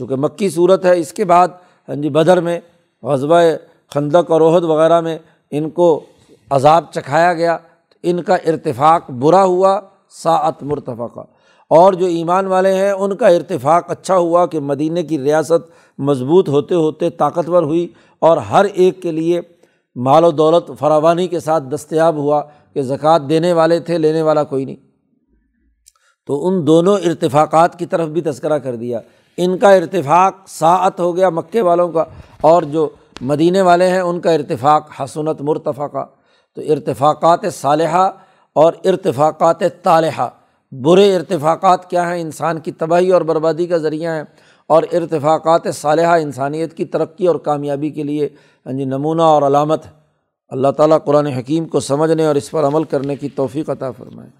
چونکہ 0.00 0.16
مکی 0.16 0.50
صورت 0.50 0.84
ہے، 0.84 0.98
اس 0.98 1.12
کے 1.12 1.24
بعد 1.24 1.48
ہاں 1.88 1.96
جی 1.96 2.08
بدر 2.08 2.40
میں 2.40 2.60
غزبۂ 3.02 3.40
خندق 3.94 4.30
اور 4.30 4.40
عہد 4.40 4.64
وغیرہ 4.64 5.00
میں 5.00 5.18
ان 5.50 5.70
کو 5.70 6.00
عذاب 6.50 6.84
چکھایا 6.94 7.34
گیا۔ 7.34 7.58
ان 8.02 8.22
کا 8.22 8.34
ارتفاق 8.34 9.10
برا 9.10 9.44
ہوا، 9.44 9.80
ساعت 10.10 10.62
مرتفقہ۔ 10.62 11.20
اور 11.68 11.92
جو 11.92 12.06
ایمان 12.06 12.46
والے 12.46 12.74
ہیں، 12.74 12.90
ان 12.90 13.16
کا 13.16 13.28
ارتفاق 13.28 13.84
اچھا 13.88 14.16
ہوا 14.16 14.46
کہ 14.46 14.60
مدینہ 14.60 15.00
کی 15.00 15.18
ریاست 15.18 15.70
مضبوط 15.98 16.48
ہوتے 16.48 16.74
ہوتے 16.74 17.10
طاقتور 17.10 17.62
ہوئی 17.62 17.88
اور 18.18 18.36
ہر 18.36 18.64
ایک 18.64 19.02
کے 19.02 19.12
لیے 19.12 19.40
مال 19.96 20.24
و 20.24 20.30
دولت 20.30 20.70
فراوانی 20.78 21.28
کے 21.28 21.40
ساتھ 21.40 21.64
دستیاب 21.64 22.16
ہوا 22.16 22.42
کہ 22.74 22.82
زکوٰۃ 22.82 23.18
دینے 23.28 23.52
والے 23.52 23.80
تھے، 23.80 23.98
لینے 23.98 24.22
والا 24.22 24.44
کوئی 24.44 24.64
نہیں۔ 24.64 24.76
تو 26.26 26.48
ان 26.48 26.66
دونوں 26.66 26.98
ارتفاقات 26.98 27.78
کی 27.78 27.86
طرف 27.86 28.08
بھی 28.08 28.20
تذکرہ 28.20 28.58
کر 28.58 28.76
دیا۔ 28.76 29.00
ان 29.42 29.58
کا 29.58 29.70
ارتفاق 29.70 30.34
ساعت 30.46 31.00
ہو 31.00 31.16
گیا 31.16 31.28
مکے 31.28 31.60
والوں 31.60 31.88
کا 31.88 32.04
اور 32.40 32.62
جو 32.62 32.88
مدینے 33.20 33.62
والے 33.62 33.88
ہیں 33.88 34.00
ان 34.00 34.20
کا 34.20 34.32
ارتفاق 34.32 34.90
حسنت 35.00 35.42
مرتفقہ 35.42 36.06
تو 36.54 36.62
ارتفاقات 36.68 37.40
صالحہ 37.52 38.10
اور 38.52 38.72
ارتفاقات 38.84 39.82
طالحہ۔ 39.82 40.28
برے 40.72 41.16
ارتفاقات 41.16 41.90
کیا 41.90 42.14
ہیں؟ 42.14 42.20
انسان 42.20 42.58
کی 42.58 42.72
تباہی 42.72 43.10
اور 43.10 43.22
بربادی 43.22 43.66
کا 43.66 43.76
ذریعہ 43.76 44.14
ہیں۔ 44.14 44.22
اور 44.66 44.82
ارتفاقات 44.92 45.62
صالحہ 45.74 46.20
انسانیت 46.20 46.74
کی 46.74 46.84
ترقی 46.84 47.26
اور 47.26 47.36
کامیابی 47.36 47.90
کے 47.90 48.02
لیے۔ 48.02 48.28
ہاں 48.66 48.72
جی 48.72 48.84
نمونہ 48.84 49.22
اور 49.22 49.42
علامت۔ 49.42 49.86
ہے 49.86 49.90
اللہ 50.48 50.68
تعالیٰ 50.68 50.98
قرآن 51.04 51.26
حکیم 51.26 51.64
کو 51.64 51.80
سمجھنے 51.80 52.26
اور 52.26 52.34
اس 52.34 52.50
پر 52.50 52.64
عمل 52.64 52.84
کرنے 52.84 53.16
کی 53.16 53.28
توفیق 53.28 53.70
عطا 53.70 53.90
فرمائے۔ 53.90 54.39